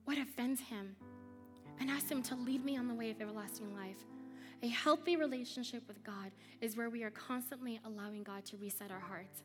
what 0.05 0.19
offends 0.19 0.61
Him 0.61 0.95
and 1.81 1.91
ask 1.91 2.09
Him 2.09 2.23
to 2.25 2.35
lead 2.37 2.65
me 2.65 2.77
on 2.77 2.87
the 2.87 2.95
way 2.95 3.11
of 3.11 3.21
everlasting 3.21 3.75
life? 3.75 3.97
A 4.63 4.69
healthy 4.69 5.17
relationship 5.17 5.83
with 5.89 6.05
God 6.05 6.31
is 6.61 6.77
where 6.77 6.91
we 6.91 7.03
are 7.03 7.11
constantly 7.11 7.81
allowing 7.85 8.23
God 8.23 8.45
to 8.47 8.59
reset 8.59 8.91
our 8.91 9.01
hearts. 9.01 9.43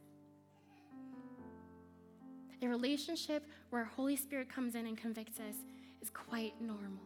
A 2.61 2.67
relationship 2.67 3.45
where 3.69 3.83
Holy 3.83 4.15
Spirit 4.15 4.49
comes 4.49 4.75
in 4.75 4.85
and 4.85 4.97
convicts 4.97 5.39
us 5.39 5.55
is 6.01 6.09
quite 6.09 6.53
normal. 6.61 7.03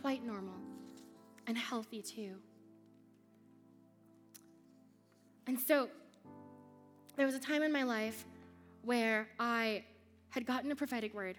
Quite 0.00 0.24
normal. 0.24 0.54
And 1.46 1.56
healthy 1.56 2.02
too. 2.02 2.34
And 5.46 5.58
so, 5.58 5.88
there 7.16 7.26
was 7.26 7.34
a 7.34 7.40
time 7.40 7.62
in 7.62 7.72
my 7.72 7.82
life 7.82 8.26
where 8.82 9.28
I 9.40 9.84
had 10.30 10.46
gotten 10.46 10.70
a 10.70 10.76
prophetic 10.76 11.14
word. 11.14 11.36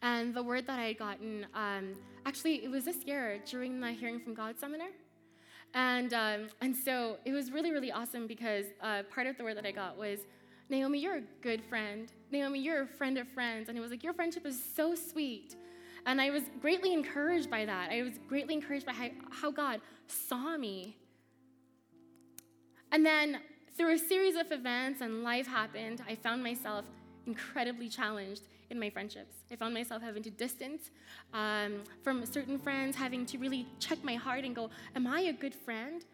And 0.00 0.34
the 0.34 0.42
word 0.42 0.66
that 0.66 0.78
I 0.78 0.86
had 0.86 0.98
gotten, 0.98 1.46
um, 1.54 1.94
actually, 2.24 2.64
it 2.64 2.70
was 2.70 2.84
this 2.84 3.04
year 3.04 3.40
during 3.50 3.80
the 3.80 3.90
Hearing 3.90 4.20
from 4.20 4.34
God 4.34 4.58
seminar. 4.58 4.88
And, 5.74 6.14
um, 6.14 6.48
and 6.60 6.74
so 6.74 7.18
it 7.24 7.32
was 7.32 7.50
really, 7.50 7.72
really 7.72 7.92
awesome 7.92 8.26
because 8.26 8.66
uh, 8.82 9.02
part 9.12 9.26
of 9.26 9.36
the 9.36 9.44
word 9.44 9.56
that 9.56 9.66
I 9.66 9.72
got 9.72 9.98
was 9.98 10.20
Naomi, 10.68 10.98
you're 10.98 11.18
a 11.18 11.22
good 11.42 11.62
friend. 11.64 12.10
Naomi, 12.32 12.58
you're 12.58 12.82
a 12.82 12.86
friend 12.86 13.18
of 13.18 13.28
friends. 13.28 13.68
And 13.68 13.78
it 13.78 13.80
was 13.80 13.90
like, 13.90 14.02
your 14.02 14.14
friendship 14.14 14.44
is 14.46 14.60
so 14.74 14.94
sweet. 14.94 15.54
And 16.06 16.20
I 16.20 16.30
was 16.30 16.42
greatly 16.60 16.92
encouraged 16.92 17.50
by 17.50 17.64
that. 17.64 17.90
I 17.90 18.02
was 18.02 18.18
greatly 18.28 18.54
encouraged 18.54 18.86
by 18.86 18.92
how, 18.92 19.08
how 19.30 19.50
God 19.50 19.80
saw 20.06 20.56
me. 20.56 20.96
And 22.92 23.04
then 23.04 23.40
through 23.76 23.94
a 23.94 23.98
series 23.98 24.36
of 24.36 24.50
events 24.52 25.00
and 25.00 25.22
life 25.22 25.46
happened, 25.46 26.02
I 26.08 26.14
found 26.14 26.42
myself 26.42 26.84
incredibly 27.26 27.88
challenged 27.88 28.42
in 28.70 28.80
my 28.80 28.90
friendships. 28.90 29.34
I 29.50 29.56
found 29.56 29.74
myself 29.74 30.02
having 30.02 30.22
to 30.24 30.30
distance 30.30 30.90
um, 31.34 31.84
from 32.02 32.24
certain 32.26 32.58
friends, 32.58 32.96
having 32.96 33.26
to 33.26 33.38
really 33.38 33.66
check 33.78 34.02
my 34.02 34.14
heart 34.14 34.44
and 34.44 34.54
go, 34.54 34.70
Am 34.94 35.06
I 35.06 35.20
a 35.22 35.32
good 35.32 35.54
friend? 35.54 36.04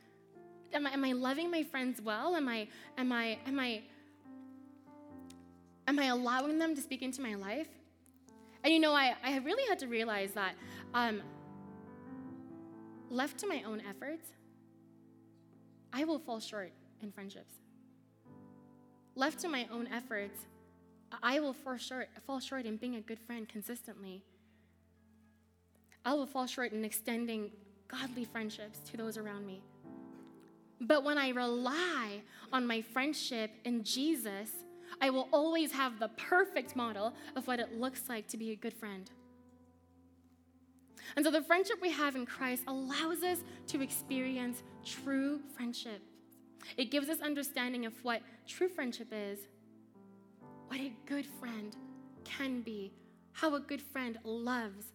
Am 0.72 0.86
I, 0.86 0.92
am 0.92 1.04
I 1.04 1.12
loving 1.12 1.50
my 1.50 1.62
friends 1.62 2.00
well? 2.00 2.34
Am 2.34 2.48
I, 2.48 2.66
am 2.96 3.12
I, 3.12 3.38
am 3.46 3.60
I 3.60 3.82
Am 5.92 5.98
I 5.98 6.06
allowing 6.06 6.58
them 6.58 6.74
to 6.74 6.80
speak 6.80 7.02
into 7.02 7.20
my 7.20 7.34
life? 7.34 7.68
And 8.64 8.72
you 8.72 8.80
know, 8.80 8.94
I, 8.94 9.14
I 9.22 9.36
really 9.40 9.68
had 9.68 9.78
to 9.80 9.86
realize 9.86 10.32
that 10.32 10.54
um, 10.94 11.20
left 13.10 13.36
to 13.40 13.46
my 13.46 13.62
own 13.64 13.82
efforts, 13.86 14.26
I 15.92 16.04
will 16.04 16.18
fall 16.18 16.40
short 16.40 16.72
in 17.02 17.12
friendships. 17.12 17.56
Left 19.16 19.38
to 19.40 19.48
my 19.48 19.68
own 19.70 19.86
efforts, 19.88 20.46
I 21.22 21.40
will 21.40 21.52
fall 21.52 21.76
short, 21.76 22.08
fall 22.26 22.40
short 22.40 22.64
in 22.64 22.78
being 22.78 22.96
a 22.96 23.02
good 23.02 23.20
friend 23.20 23.46
consistently. 23.46 24.22
I 26.06 26.14
will 26.14 26.24
fall 26.24 26.46
short 26.46 26.72
in 26.72 26.86
extending 26.86 27.50
godly 27.86 28.24
friendships 28.24 28.78
to 28.90 28.96
those 28.96 29.18
around 29.18 29.46
me. 29.46 29.60
But 30.80 31.04
when 31.04 31.18
I 31.18 31.28
rely 31.28 32.22
on 32.50 32.66
my 32.66 32.80
friendship 32.80 33.50
in 33.66 33.84
Jesus, 33.84 34.48
I 35.02 35.10
will 35.10 35.28
always 35.32 35.72
have 35.72 35.98
the 35.98 36.08
perfect 36.10 36.76
model 36.76 37.12
of 37.34 37.48
what 37.48 37.58
it 37.58 37.78
looks 37.78 38.08
like 38.08 38.28
to 38.28 38.36
be 38.36 38.52
a 38.52 38.56
good 38.56 38.72
friend. 38.72 39.10
And 41.16 41.24
so 41.24 41.30
the 41.32 41.42
friendship 41.42 41.78
we 41.82 41.90
have 41.90 42.14
in 42.14 42.24
Christ 42.24 42.62
allows 42.68 43.24
us 43.24 43.38
to 43.66 43.82
experience 43.82 44.62
true 44.84 45.40
friendship. 45.56 46.00
It 46.76 46.92
gives 46.92 47.08
us 47.08 47.20
understanding 47.20 47.84
of 47.84 47.92
what 48.04 48.22
true 48.46 48.68
friendship 48.68 49.08
is, 49.10 49.40
what 50.68 50.78
a 50.78 50.92
good 51.06 51.26
friend 51.40 51.76
can 52.22 52.62
be, 52.62 52.92
how 53.32 53.56
a 53.56 53.60
good 53.60 53.82
friend 53.82 54.18
loves, 54.22 54.86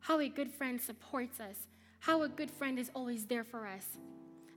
how 0.00 0.18
a 0.18 0.28
good 0.28 0.50
friend 0.50 0.80
supports 0.80 1.38
us, 1.38 1.68
how 2.00 2.22
a 2.22 2.28
good 2.28 2.50
friend 2.50 2.80
is 2.80 2.90
always 2.94 3.26
there 3.26 3.44
for 3.44 3.68
us, 3.68 3.86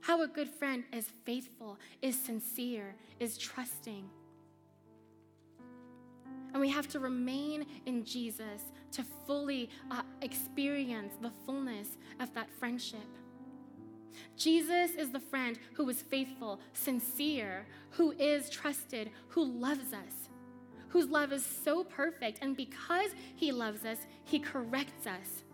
how 0.00 0.22
a 0.22 0.26
good 0.26 0.48
friend 0.48 0.82
is 0.92 1.08
faithful, 1.24 1.78
is 2.02 2.18
sincere, 2.18 2.96
is 3.20 3.38
trusting. 3.38 4.10
And 6.56 6.62
we 6.62 6.70
have 6.70 6.88
to 6.88 7.00
remain 7.00 7.66
in 7.84 8.02
Jesus 8.02 8.62
to 8.92 9.04
fully 9.26 9.68
uh, 9.90 10.00
experience 10.22 11.12
the 11.20 11.30
fullness 11.44 11.98
of 12.18 12.32
that 12.32 12.48
friendship. 12.58 13.06
Jesus 14.38 14.92
is 14.92 15.10
the 15.10 15.20
friend 15.20 15.58
who 15.74 15.86
is 15.90 16.00
faithful, 16.00 16.58
sincere, 16.72 17.66
who 17.90 18.12
is 18.12 18.48
trusted, 18.48 19.10
who 19.28 19.44
loves 19.44 19.92
us, 19.92 20.30
whose 20.88 21.10
love 21.10 21.30
is 21.30 21.44
so 21.44 21.84
perfect. 21.84 22.38
And 22.40 22.56
because 22.56 23.10
he 23.34 23.52
loves 23.52 23.84
us, 23.84 23.98
he 24.24 24.38
corrects 24.38 25.06
us. 25.06 25.44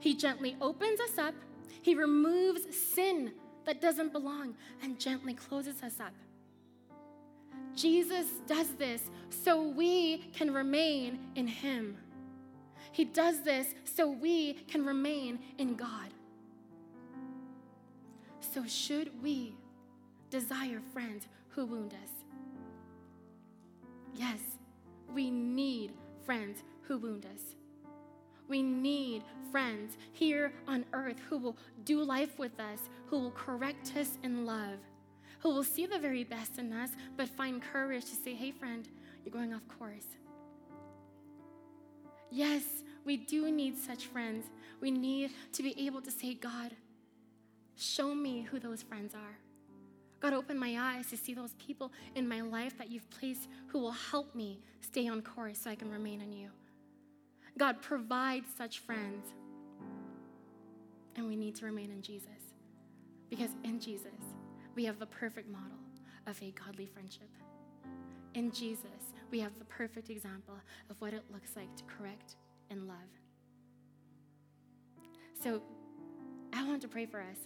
He 0.00 0.12
gently 0.12 0.56
opens 0.60 0.98
us 0.98 1.18
up, 1.18 1.36
he 1.82 1.94
removes 1.94 2.62
sin 2.76 3.30
that 3.64 3.80
doesn't 3.80 4.12
belong, 4.12 4.56
and 4.82 4.98
gently 4.98 5.34
closes 5.34 5.84
us 5.84 6.00
up. 6.00 6.14
Jesus 7.74 8.26
does 8.46 8.68
this 8.78 9.10
so 9.30 9.62
we 9.62 10.18
can 10.34 10.52
remain 10.52 11.18
in 11.34 11.46
Him. 11.46 11.96
He 12.92 13.04
does 13.04 13.40
this 13.42 13.74
so 13.84 14.10
we 14.10 14.54
can 14.54 14.84
remain 14.84 15.38
in 15.58 15.74
God. 15.74 16.12
So, 18.40 18.64
should 18.66 19.22
we 19.22 19.54
desire 20.28 20.82
friends 20.92 21.26
who 21.50 21.64
wound 21.64 21.94
us? 21.94 22.10
Yes, 24.14 24.40
we 25.14 25.30
need 25.30 25.92
friends 26.26 26.62
who 26.82 26.98
wound 26.98 27.24
us. 27.24 27.54
We 28.48 28.62
need 28.62 29.22
friends 29.50 29.96
here 30.12 30.52
on 30.68 30.84
earth 30.92 31.16
who 31.30 31.38
will 31.38 31.56
do 31.84 32.02
life 32.02 32.38
with 32.38 32.60
us, 32.60 32.90
who 33.06 33.18
will 33.18 33.30
correct 33.30 33.92
us 33.96 34.18
in 34.22 34.44
love 34.44 34.78
who 35.42 35.50
will 35.50 35.64
see 35.64 35.86
the 35.86 35.98
very 35.98 36.24
best 36.24 36.58
in 36.58 36.72
us, 36.72 36.90
but 37.16 37.28
find 37.28 37.60
courage 37.60 38.04
to 38.04 38.14
say, 38.14 38.34
hey, 38.34 38.52
friend, 38.52 38.88
you're 39.24 39.32
going 39.32 39.52
off 39.52 39.66
course. 39.78 40.06
Yes, 42.30 42.62
we 43.04 43.16
do 43.16 43.50
need 43.50 43.76
such 43.76 44.06
friends. 44.06 44.46
We 44.80 44.90
need 44.90 45.32
to 45.52 45.62
be 45.62 45.74
able 45.86 46.00
to 46.02 46.10
say, 46.10 46.34
God, 46.34 46.70
show 47.76 48.14
me 48.14 48.42
who 48.42 48.58
those 48.60 48.82
friends 48.82 49.14
are. 49.14 49.38
God, 50.20 50.32
open 50.32 50.56
my 50.56 50.76
eyes 50.78 51.10
to 51.10 51.16
see 51.16 51.34
those 51.34 51.54
people 51.54 51.90
in 52.14 52.28
my 52.28 52.40
life 52.40 52.78
that 52.78 52.92
you've 52.92 53.10
placed 53.10 53.48
who 53.66 53.80
will 53.80 53.90
help 53.90 54.36
me 54.36 54.60
stay 54.80 55.08
on 55.08 55.20
course 55.20 55.58
so 55.58 55.70
I 55.70 55.74
can 55.74 55.90
remain 55.90 56.20
in 56.20 56.32
you. 56.32 56.48
God, 57.58 57.82
provide 57.82 58.44
such 58.56 58.78
friends. 58.78 59.26
And 61.16 61.26
we 61.26 61.34
need 61.34 61.56
to 61.56 61.66
remain 61.66 61.90
in 61.90 62.00
Jesus. 62.00 62.28
Because 63.28 63.50
in 63.64 63.80
Jesus, 63.80 64.12
we 64.74 64.84
have 64.84 64.98
the 64.98 65.06
perfect 65.06 65.50
model 65.50 65.78
of 66.26 66.40
a 66.42 66.52
godly 66.52 66.86
friendship. 66.86 67.28
In 68.34 68.50
Jesus, 68.50 69.12
we 69.30 69.40
have 69.40 69.58
the 69.58 69.64
perfect 69.66 70.08
example 70.10 70.54
of 70.88 71.00
what 71.00 71.12
it 71.12 71.24
looks 71.32 71.56
like 71.56 71.74
to 71.76 71.84
correct 71.84 72.36
and 72.70 72.88
love. 72.88 72.96
So, 75.42 75.60
I 76.52 76.64
want 76.66 76.82
to 76.82 76.88
pray 76.88 77.06
for 77.06 77.20
us. 77.20 77.38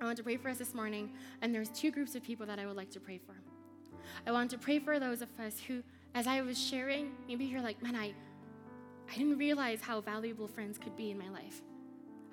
I 0.00 0.04
want 0.04 0.16
to 0.16 0.22
pray 0.22 0.36
for 0.36 0.48
us 0.48 0.58
this 0.58 0.74
morning, 0.74 1.10
and 1.42 1.54
there's 1.54 1.70
two 1.70 1.90
groups 1.90 2.14
of 2.14 2.22
people 2.22 2.46
that 2.46 2.58
I 2.58 2.66
would 2.66 2.76
like 2.76 2.90
to 2.90 3.00
pray 3.00 3.18
for. 3.18 3.34
I 4.26 4.32
want 4.32 4.50
to 4.50 4.58
pray 4.58 4.78
for 4.78 4.98
those 4.98 5.22
of 5.22 5.28
us 5.38 5.58
who, 5.60 5.82
as 6.14 6.26
I 6.26 6.40
was 6.42 6.62
sharing, 6.62 7.12
maybe 7.28 7.44
you're 7.44 7.62
like, 7.62 7.82
man, 7.82 7.96
I, 7.96 8.12
I 9.10 9.14
didn't 9.16 9.38
realize 9.38 9.80
how 9.80 10.00
valuable 10.00 10.48
friends 10.48 10.78
could 10.78 10.96
be 10.96 11.10
in 11.10 11.18
my 11.18 11.28
life. 11.28 11.62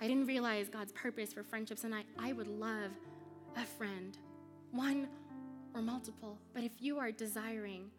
I 0.02 0.08
didn't 0.08 0.26
realize 0.26 0.70
God's 0.70 0.92
purpose 0.92 1.34
for 1.34 1.44
friendships, 1.44 1.84
and 1.84 1.94
I, 1.94 2.04
I 2.18 2.34
would 2.34 2.48
love 2.48 2.92
a 3.56 3.66
friend, 3.66 4.18
one 4.72 5.08
or 5.74 5.82
multiple. 5.82 6.38
But 6.54 6.64
if 6.64 6.72
you 6.80 7.00
are 7.00 7.12
desiring 7.12 7.90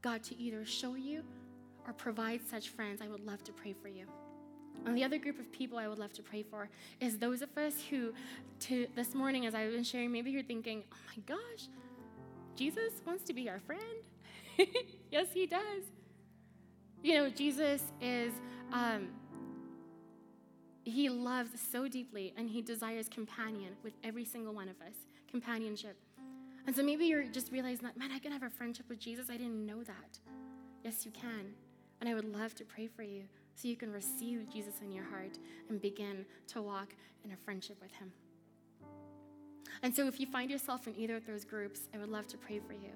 God 0.00 0.22
to 0.24 0.38
either 0.38 0.64
show 0.64 0.94
you 0.94 1.22
or 1.86 1.92
provide 1.92 2.40
such 2.48 2.70
friends, 2.70 3.00
I 3.00 3.08
would 3.08 3.24
love 3.24 3.42
to 3.44 3.52
pray 3.52 3.72
for 3.72 3.88
you. 3.88 4.06
And 4.84 4.96
the 4.96 5.04
other 5.04 5.18
group 5.18 5.38
of 5.38 5.50
people 5.52 5.78
I 5.78 5.86
would 5.86 5.98
love 5.98 6.12
to 6.14 6.22
pray 6.22 6.42
for 6.42 6.68
is 7.00 7.18
those 7.18 7.42
of 7.42 7.56
us 7.56 7.74
who, 7.88 8.12
to 8.60 8.86
this 8.96 9.14
morning, 9.14 9.46
as 9.46 9.54
I've 9.54 9.70
been 9.70 9.84
sharing, 9.84 10.10
maybe 10.10 10.30
you're 10.30 10.42
thinking, 10.42 10.82
oh 10.92 10.96
my 11.16 11.22
gosh, 11.26 11.68
Jesus 12.56 12.94
wants 13.06 13.22
to 13.24 13.32
be 13.32 13.48
our 13.48 13.60
friend. 13.60 13.82
yes, 15.10 15.28
he 15.32 15.46
does. 15.46 15.84
You 17.02 17.14
know, 17.14 17.30
Jesus 17.30 17.82
is, 18.00 18.32
um, 18.72 19.08
he 20.84 21.08
loves 21.08 21.50
so 21.70 21.88
deeply 21.88 22.34
and 22.36 22.48
he 22.48 22.62
desires 22.62 23.08
companion 23.08 23.74
with 23.82 23.94
every 24.02 24.24
single 24.24 24.54
one 24.54 24.68
of 24.68 24.80
us, 24.80 24.94
companionship. 25.30 25.96
And 26.66 26.74
so 26.74 26.82
maybe 26.82 27.06
you're 27.06 27.24
just 27.24 27.50
realizing 27.50 27.84
that, 27.84 27.96
man, 27.96 28.10
I 28.12 28.18
can 28.18 28.32
have 28.32 28.42
a 28.42 28.50
friendship 28.50 28.88
with 28.88 28.98
Jesus. 28.98 29.28
I 29.30 29.36
didn't 29.36 29.66
know 29.66 29.82
that. 29.82 30.18
Yes, 30.84 31.04
you 31.04 31.12
can. 31.12 31.54
And 32.00 32.08
I 32.08 32.14
would 32.14 32.24
love 32.24 32.54
to 32.56 32.64
pray 32.64 32.86
for 32.88 33.02
you 33.02 33.22
so 33.54 33.68
you 33.68 33.76
can 33.76 33.92
receive 33.92 34.48
Jesus 34.52 34.74
in 34.82 34.92
your 34.92 35.04
heart 35.04 35.38
and 35.68 35.80
begin 35.80 36.24
to 36.48 36.62
walk 36.62 36.94
in 37.24 37.32
a 37.32 37.36
friendship 37.36 37.76
with 37.80 37.92
Him. 37.92 38.12
And 39.82 39.94
so, 39.94 40.06
if 40.06 40.20
you 40.20 40.26
find 40.26 40.50
yourself 40.50 40.86
in 40.86 40.96
either 40.96 41.16
of 41.16 41.26
those 41.26 41.44
groups, 41.44 41.82
I 41.94 41.98
would 41.98 42.08
love 42.08 42.26
to 42.28 42.38
pray 42.38 42.60
for 42.60 42.72
you. 42.72 42.90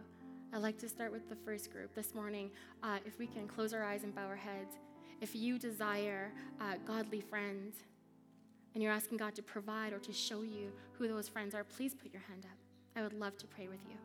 I'd 0.52 0.62
like 0.62 0.78
to 0.78 0.88
start 0.88 1.12
with 1.12 1.28
the 1.28 1.36
first 1.36 1.72
group 1.72 1.94
this 1.94 2.14
morning. 2.14 2.50
Uh, 2.82 2.98
if 3.04 3.18
we 3.18 3.26
can 3.26 3.46
close 3.46 3.72
our 3.72 3.84
eyes 3.84 4.04
and 4.04 4.14
bow 4.14 4.26
our 4.26 4.36
heads. 4.36 4.76
If 5.20 5.34
you 5.34 5.58
desire 5.58 6.32
uh, 6.60 6.74
godly 6.86 7.20
friends 7.20 7.76
and 8.74 8.82
you're 8.82 8.92
asking 8.92 9.18
God 9.18 9.34
to 9.36 9.42
provide 9.42 9.92
or 9.92 9.98
to 10.00 10.12
show 10.12 10.42
you 10.42 10.70
who 10.92 11.08
those 11.08 11.28
friends 11.28 11.54
are, 11.54 11.64
please 11.64 11.94
put 11.94 12.12
your 12.12 12.22
hand 12.28 12.44
up. 12.44 12.58
I 12.94 13.02
would 13.02 13.18
love 13.18 13.36
to 13.38 13.46
pray 13.46 13.68
with 13.68 13.80
you. 13.88 13.96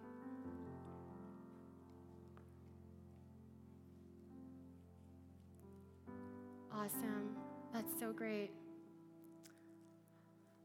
Awesome. 6.73 7.35
That's 7.73 7.91
so 7.99 8.13
great. 8.13 8.51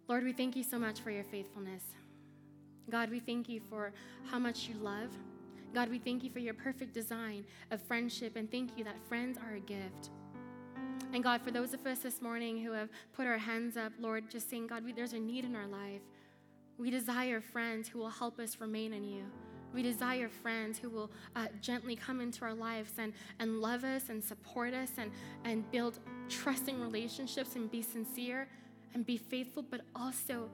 Lord, 0.08 0.22
we 0.22 0.32
thank 0.32 0.54
you 0.54 0.62
so 0.62 0.78
much 0.78 1.00
for 1.00 1.10
your 1.10 1.24
faithfulness. 1.24 1.82
God, 2.88 3.10
we 3.10 3.18
thank 3.18 3.48
you 3.48 3.60
for 3.68 3.92
how 4.30 4.38
much 4.38 4.68
you 4.68 4.76
love. 4.76 5.10
God, 5.74 5.88
we 5.90 5.98
thank 5.98 6.22
you 6.22 6.30
for 6.30 6.38
your 6.38 6.54
perfect 6.54 6.94
design 6.94 7.44
of 7.72 7.82
friendship, 7.82 8.36
and 8.36 8.50
thank 8.50 8.78
you 8.78 8.84
that 8.84 8.96
friends 9.08 9.36
are 9.36 9.56
a 9.56 9.60
gift. 9.60 10.10
And 11.12 11.22
God, 11.22 11.40
for 11.42 11.50
those 11.50 11.72
of 11.72 11.86
us 11.86 12.00
this 12.00 12.20
morning 12.20 12.62
who 12.62 12.72
have 12.72 12.88
put 13.14 13.26
our 13.26 13.38
hands 13.38 13.76
up, 13.76 13.92
Lord, 13.98 14.30
just 14.30 14.50
saying, 14.50 14.66
God, 14.66 14.84
we, 14.84 14.92
there's 14.92 15.12
a 15.12 15.18
need 15.18 15.44
in 15.44 15.56
our 15.56 15.66
life. 15.66 16.02
We 16.78 16.90
desire 16.90 17.40
friends 17.40 17.88
who 17.88 17.98
will 17.98 18.10
help 18.10 18.38
us 18.38 18.60
remain 18.60 18.92
in 18.92 19.02
you. 19.04 19.22
We 19.72 19.82
desire 19.82 20.28
friends 20.28 20.78
who 20.78 20.88
will 20.88 21.10
uh, 21.34 21.48
gently 21.60 21.96
come 21.96 22.20
into 22.20 22.44
our 22.44 22.54
lives 22.54 22.92
and, 22.98 23.12
and 23.38 23.60
love 23.60 23.84
us 23.84 24.08
and 24.08 24.22
support 24.22 24.74
us 24.74 24.90
and, 24.98 25.10
and 25.44 25.70
build 25.70 25.98
trusting 26.28 26.80
relationships 26.80 27.56
and 27.56 27.70
be 27.70 27.82
sincere 27.82 28.48
and 28.94 29.04
be 29.04 29.16
faithful, 29.16 29.62
but 29.62 29.82
also 29.94 30.48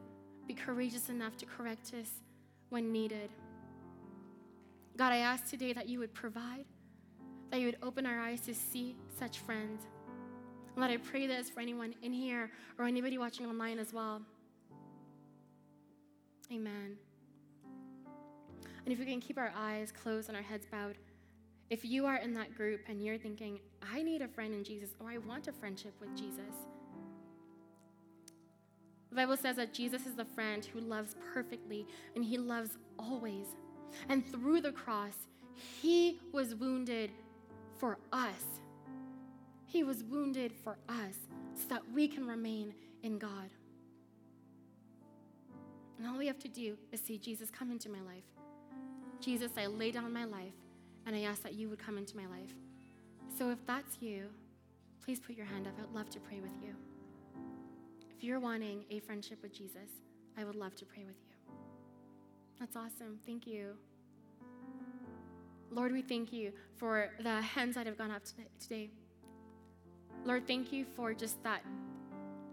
be 0.46 0.55
courageous 0.55 1.09
enough 1.09 1.37
to 1.37 1.46
correct 1.46 1.92
us 1.94 2.09
when 2.70 2.90
needed. 2.90 3.31
God, 4.96 5.12
I 5.12 5.18
ask 5.18 5.48
today 5.48 5.72
that 5.72 5.88
you 5.88 5.98
would 6.00 6.14
provide, 6.14 6.64
that 7.50 7.61
you 7.61 7.66
would 7.66 7.78
open 7.83 8.07
our 8.07 8.18
eyes 8.18 8.40
to 8.42 8.55
see 8.55 8.96
such 9.18 9.38
friends. 9.38 9.83
Lord, 10.76 10.90
I 10.90 10.96
pray 10.96 11.26
this 11.26 11.50
for 11.50 11.61
anyone 11.61 11.94
in 12.02 12.12
here 12.12 12.50
or 12.78 12.87
anybody 12.87 13.18
watching 13.18 13.46
online 13.46 13.78
as 13.78 13.92
well. 13.92 14.22
Amen. 16.50 16.96
And 18.85 18.92
if 18.92 18.98
we 18.98 19.04
can 19.04 19.20
keep 19.20 19.38
our 19.38 19.52
eyes 19.56 19.92
closed 19.92 20.28
and 20.28 20.37
our 20.37 20.42
heads 20.42 20.66
bowed, 20.70 20.96
if 21.70 21.85
you 21.85 22.06
are 22.06 22.16
in 22.16 22.35
that 22.35 22.54
group 22.54 22.80
and 22.88 23.02
you're 23.02 23.18
thinking, 23.18 23.61
I 23.92 24.02
need 24.02 24.22
a 24.22 24.28
friend 24.28 24.52
in 24.52 24.64
Jesus, 24.64 24.90
or 25.00 25.08
I 25.08 25.18
want 25.18 25.48
a 25.48 25.52
friendship 25.52 25.94
with 26.00 26.14
Jesus, 26.16 26.54
the 29.11 29.16
Bible 29.16 29.37
says 29.37 29.56
that 29.56 29.74
Jesus 29.74 30.06
is 30.06 30.14
the 30.14 30.24
friend 30.24 30.64
who 30.64 30.80
loves 30.80 31.16
perfectly 31.35 31.87
and 32.14 32.24
he 32.24 32.38
loves 32.38 32.78
always. 32.98 33.46
And 34.08 34.26
through 34.26 34.62
the 34.62 34.72
cross, 34.72 35.16
he 35.82 36.18
was 36.32 36.54
wounded 36.54 37.11
for 37.76 37.98
us. 38.11 38.62
He 39.72 39.82
was 39.82 40.04
wounded 40.04 40.52
for 40.52 40.76
us 40.87 41.16
so 41.54 41.66
that 41.70 41.80
we 41.94 42.06
can 42.06 42.26
remain 42.26 42.74
in 43.02 43.16
God. 43.16 43.48
And 45.96 46.06
all 46.06 46.18
we 46.18 46.26
have 46.26 46.38
to 46.40 46.48
do 46.48 46.76
is 46.92 47.00
see 47.00 47.16
Jesus, 47.16 47.48
come 47.48 47.70
into 47.70 47.88
my 47.88 48.02
life. 48.02 48.26
Jesus, 49.18 49.52
I 49.56 49.68
lay 49.68 49.90
down 49.90 50.12
my 50.12 50.24
life 50.24 50.52
and 51.06 51.16
I 51.16 51.22
ask 51.22 51.42
that 51.44 51.54
you 51.54 51.70
would 51.70 51.78
come 51.78 51.96
into 51.96 52.18
my 52.18 52.26
life. 52.26 52.52
So 53.38 53.48
if 53.48 53.64
that's 53.64 53.96
you, 54.02 54.26
please 55.02 55.20
put 55.20 55.37
your 55.37 55.46
hand 55.46 55.66
up. 55.66 55.72
I'd 55.82 55.94
love 55.94 56.11
to 56.11 56.20
pray 56.20 56.40
with 56.40 56.52
you. 56.62 56.74
If 58.14 58.22
you're 58.22 58.40
wanting 58.40 58.85
a 58.90 58.98
friendship 58.98 59.38
with 59.40 59.54
Jesus, 59.54 59.88
I 60.37 60.44
would 60.44 60.54
love 60.54 60.76
to 60.76 60.85
pray 60.85 61.04
with 61.06 61.16
you. 61.26 61.54
That's 62.61 62.76
awesome. 62.76 63.20
Thank 63.24 63.46
you. 63.46 63.72
Lord, 65.70 65.92
we 65.92 66.02
thank 66.02 66.30
you 66.30 66.52
for 66.76 67.08
the 67.22 67.40
hands 67.40 67.76
that 67.76 67.87
have 67.87 67.96
gone 67.96 68.11
up 68.11 68.20
today. 68.61 68.90
Lord, 70.24 70.46
thank 70.46 70.72
you 70.72 70.85
for 70.96 71.12
just 71.14 71.42
that 71.42 71.62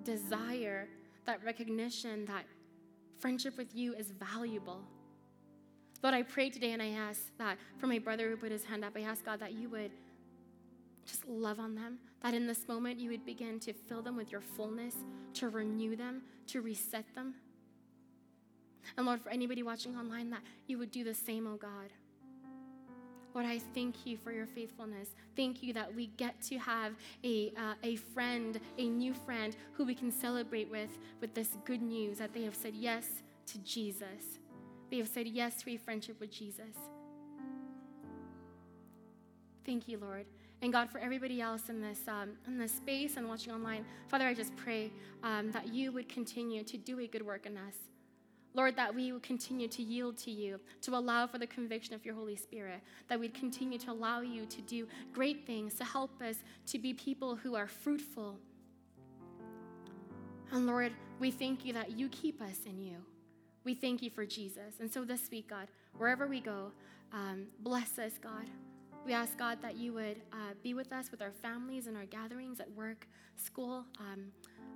desire, 0.03 0.88
that 1.25 1.43
recognition 1.43 2.25
that 2.25 2.45
friendship 3.19 3.58
with 3.58 3.75
you 3.75 3.93
is 3.93 4.12
valuable. 4.12 4.82
Lord, 6.01 6.15
I 6.15 6.23
pray 6.23 6.49
today 6.49 6.71
and 6.71 6.82
I 6.82 6.89
ask 6.89 7.21
that 7.38 7.58
for 7.77 7.88
my 7.88 7.99
brother 7.99 8.29
who 8.29 8.38
put 8.38 8.51
his 8.51 8.63
hand 8.63 8.84
up, 8.84 8.93
I 8.95 9.01
ask 9.01 9.23
God 9.23 9.39
that 9.41 9.53
you 9.53 9.69
would 9.69 9.91
just 11.05 11.27
love 11.27 11.60
on 11.60 11.75
them, 11.75 11.99
that 12.23 12.34
in 12.34 12.47
this 12.47 12.67
moment 12.67 12.99
you 12.99 13.12
would 13.12 13.25
begin 13.25 13.60
to 13.60 13.73
fill 13.73 14.01
them 14.01 14.15
with 14.15 14.32
your 14.32 14.41
fullness, 14.41 14.95
to 15.36 15.49
renew 15.49 15.95
them, 15.95 16.23
to 16.47 16.62
reset 16.62 17.05
them. 17.13 17.36
And 18.97 19.05
Lord, 19.05 19.21
for 19.21 19.29
anybody 19.29 19.62
watching 19.62 19.95
online, 19.95 20.29
that 20.32 20.41
you 20.67 20.77
would 20.77 20.91
do 20.91 21.03
the 21.03 21.13
same, 21.13 21.45
oh 21.45 21.58
God. 21.58 21.91
Lord, 23.33 23.45
I 23.45 23.59
thank 23.73 24.05
you 24.05 24.17
for 24.17 24.31
your 24.31 24.47
faithfulness. 24.47 25.09
Thank 25.35 25.61
you 25.61 25.71
that 25.73 25.93
we 25.93 26.07
get 26.17 26.41
to 26.43 26.57
have 26.57 26.93
a, 27.23 27.53
uh, 27.57 27.75
a 27.83 27.95
friend, 27.95 28.59
a 28.77 28.89
new 28.89 29.13
friend 29.13 29.55
who 29.73 29.85
we 29.85 29.93
can 29.93 30.11
celebrate 30.11 30.69
with, 30.69 30.97
with 31.21 31.33
this 31.33 31.57
good 31.65 31.81
news 31.81 32.17
that 32.17 32.33
they 32.33 32.43
have 32.43 32.55
said 32.55 32.73
yes 32.75 33.23
to 33.47 33.59
Jesus. 33.59 34.39
They 34.89 34.97
have 34.97 35.07
said 35.07 35.27
yes 35.27 35.61
to 35.63 35.71
a 35.71 35.77
friendship 35.77 36.19
with 36.19 36.31
Jesus. 36.31 36.75
Thank 39.65 39.87
you, 39.87 39.99
Lord. 39.99 40.25
And 40.61 40.73
God, 40.73 40.89
for 40.89 40.97
everybody 40.97 41.39
else 41.39 41.69
in 41.69 41.79
this, 41.79 41.99
um, 42.07 42.31
in 42.47 42.57
this 42.57 42.73
space 42.73 43.15
and 43.15 43.29
watching 43.29 43.53
online, 43.53 43.85
Father, 44.07 44.25
I 44.25 44.33
just 44.33 44.55
pray 44.55 44.91
um, 45.23 45.51
that 45.51 45.73
you 45.73 45.91
would 45.91 46.09
continue 46.09 46.63
to 46.63 46.77
do 46.77 46.99
a 46.99 47.07
good 47.07 47.25
work 47.25 47.45
in 47.45 47.55
us. 47.57 47.75
Lord, 48.53 48.75
that 48.75 48.93
we 48.93 49.12
would 49.12 49.23
continue 49.23 49.67
to 49.67 49.83
yield 49.83 50.17
to 50.19 50.31
you, 50.31 50.59
to 50.81 50.95
allow 50.95 51.27
for 51.27 51.38
the 51.38 51.47
conviction 51.47 51.93
of 51.93 52.03
your 52.03 52.15
Holy 52.15 52.35
Spirit, 52.35 52.81
that 53.07 53.19
we'd 53.19 53.33
continue 53.33 53.77
to 53.79 53.91
allow 53.91 54.21
you 54.21 54.45
to 54.47 54.62
do 54.62 54.88
great 55.13 55.45
things, 55.45 55.75
to 55.75 55.83
help 55.83 56.21
us 56.21 56.38
to 56.67 56.79
be 56.79 56.93
people 56.93 57.35
who 57.35 57.55
are 57.55 57.67
fruitful. 57.67 58.38
And 60.51 60.65
Lord, 60.65 60.91
we 61.19 61.29
thank 61.29 61.63
you 61.63 61.73
that 61.73 61.91
you 61.91 62.09
keep 62.09 62.41
us 62.41 62.62
in 62.65 62.81
you. 62.81 62.95
We 63.63 63.75
thank 63.75 64.01
you 64.01 64.09
for 64.09 64.25
Jesus. 64.25 64.75
And 64.79 64.91
so 64.91 65.03
this 65.03 65.29
week, 65.29 65.49
God, 65.49 65.67
wherever 65.97 66.25
we 66.25 66.39
go, 66.39 66.71
um, 67.13 67.47
bless 67.59 67.99
us, 67.99 68.13
God. 68.21 68.45
We 69.05 69.13
ask, 69.13 69.38
God, 69.38 69.59
that 69.62 69.75
you 69.75 69.93
would 69.93 70.17
uh, 70.33 70.53
be 70.63 70.73
with 70.73 70.91
us 70.91 71.12
with 71.12 71.21
our 71.21 71.31
families 71.31 71.88
and 71.88 71.95
our 71.95 72.05
gatherings 72.05 72.59
at 72.59 72.71
work, 72.71 73.07
school, 73.38 73.85
um, 73.99 74.31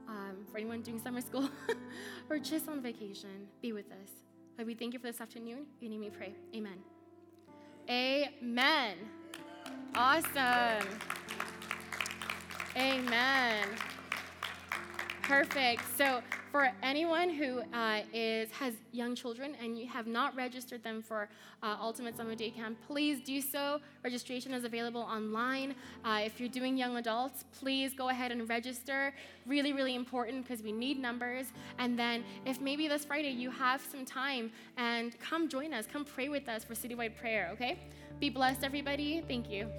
um, 0.08 0.46
for 0.52 0.58
anyone 0.58 0.82
doing 0.82 1.00
summer 1.00 1.22
school, 1.22 1.50
or 2.30 2.40
just 2.40 2.68
on 2.68 2.82
vacation. 2.82 3.48
Be 3.62 3.74
with 3.74 3.92
us. 3.92 4.10
Lord, 4.58 4.68
we 4.68 4.76
thank 4.76 4.94
you 4.94 5.00
for 5.00 5.08
this 5.08 5.22
afternoon. 5.22 5.66
You 5.80 5.90
need 5.90 6.00
me 6.00 6.10
pray. 6.10 6.34
Amen. 6.56 6.78
Amen. 7.90 8.98
Awesome. 9.96 10.88
Amen. 12.76 13.68
Perfect. 15.24 15.82
So, 15.98 16.22
for 16.54 16.72
anyone 16.84 17.32
who 17.32 17.62
uh, 17.74 18.02
is 18.14 18.52
has 18.52 18.76
young 18.92 19.16
children 19.16 19.56
and 19.60 19.76
you 19.76 19.88
have 19.88 20.06
not 20.06 20.36
registered 20.36 20.84
them 20.84 21.02
for 21.02 21.28
uh, 21.64 21.78
Ultimate 21.82 22.16
Summer 22.16 22.36
Day 22.36 22.52
Camp, 22.52 22.78
please 22.88 23.20
do 23.22 23.42
so. 23.42 23.80
Registration 24.04 24.54
is 24.54 24.64
available 24.64 25.02
online. 25.02 25.74
Uh, 26.06 26.20
if 26.24 26.40
you're 26.40 26.48
doing 26.48 26.78
young 26.78 26.98
adults, 26.98 27.44
please 27.60 27.96
go 27.96 28.10
ahead 28.10 28.32
and 28.32 28.48
register. 28.48 29.16
Really, 29.48 29.74
really 29.74 29.96
important 29.96 30.44
because 30.44 30.62
we 30.62 30.72
need 30.72 31.00
numbers. 31.00 31.48
And 31.80 31.98
then, 31.98 32.24
if 32.46 32.62
maybe 32.62 32.88
this 32.88 33.04
Friday 33.04 33.32
you 33.32 33.50
have 33.50 33.82
some 33.82 34.06
time, 34.06 34.52
and 34.78 35.20
come 35.20 35.50
join 35.50 35.74
us, 35.74 35.88
come 35.92 36.06
pray 36.06 36.30
with 36.30 36.48
us 36.48 36.64
for 36.64 36.76
citywide 36.76 37.16
prayer. 37.18 37.50
Okay? 37.54 37.80
Be 38.20 38.30
blessed, 38.30 38.64
everybody. 38.64 39.24
Thank 39.28 39.50
you. 39.50 39.70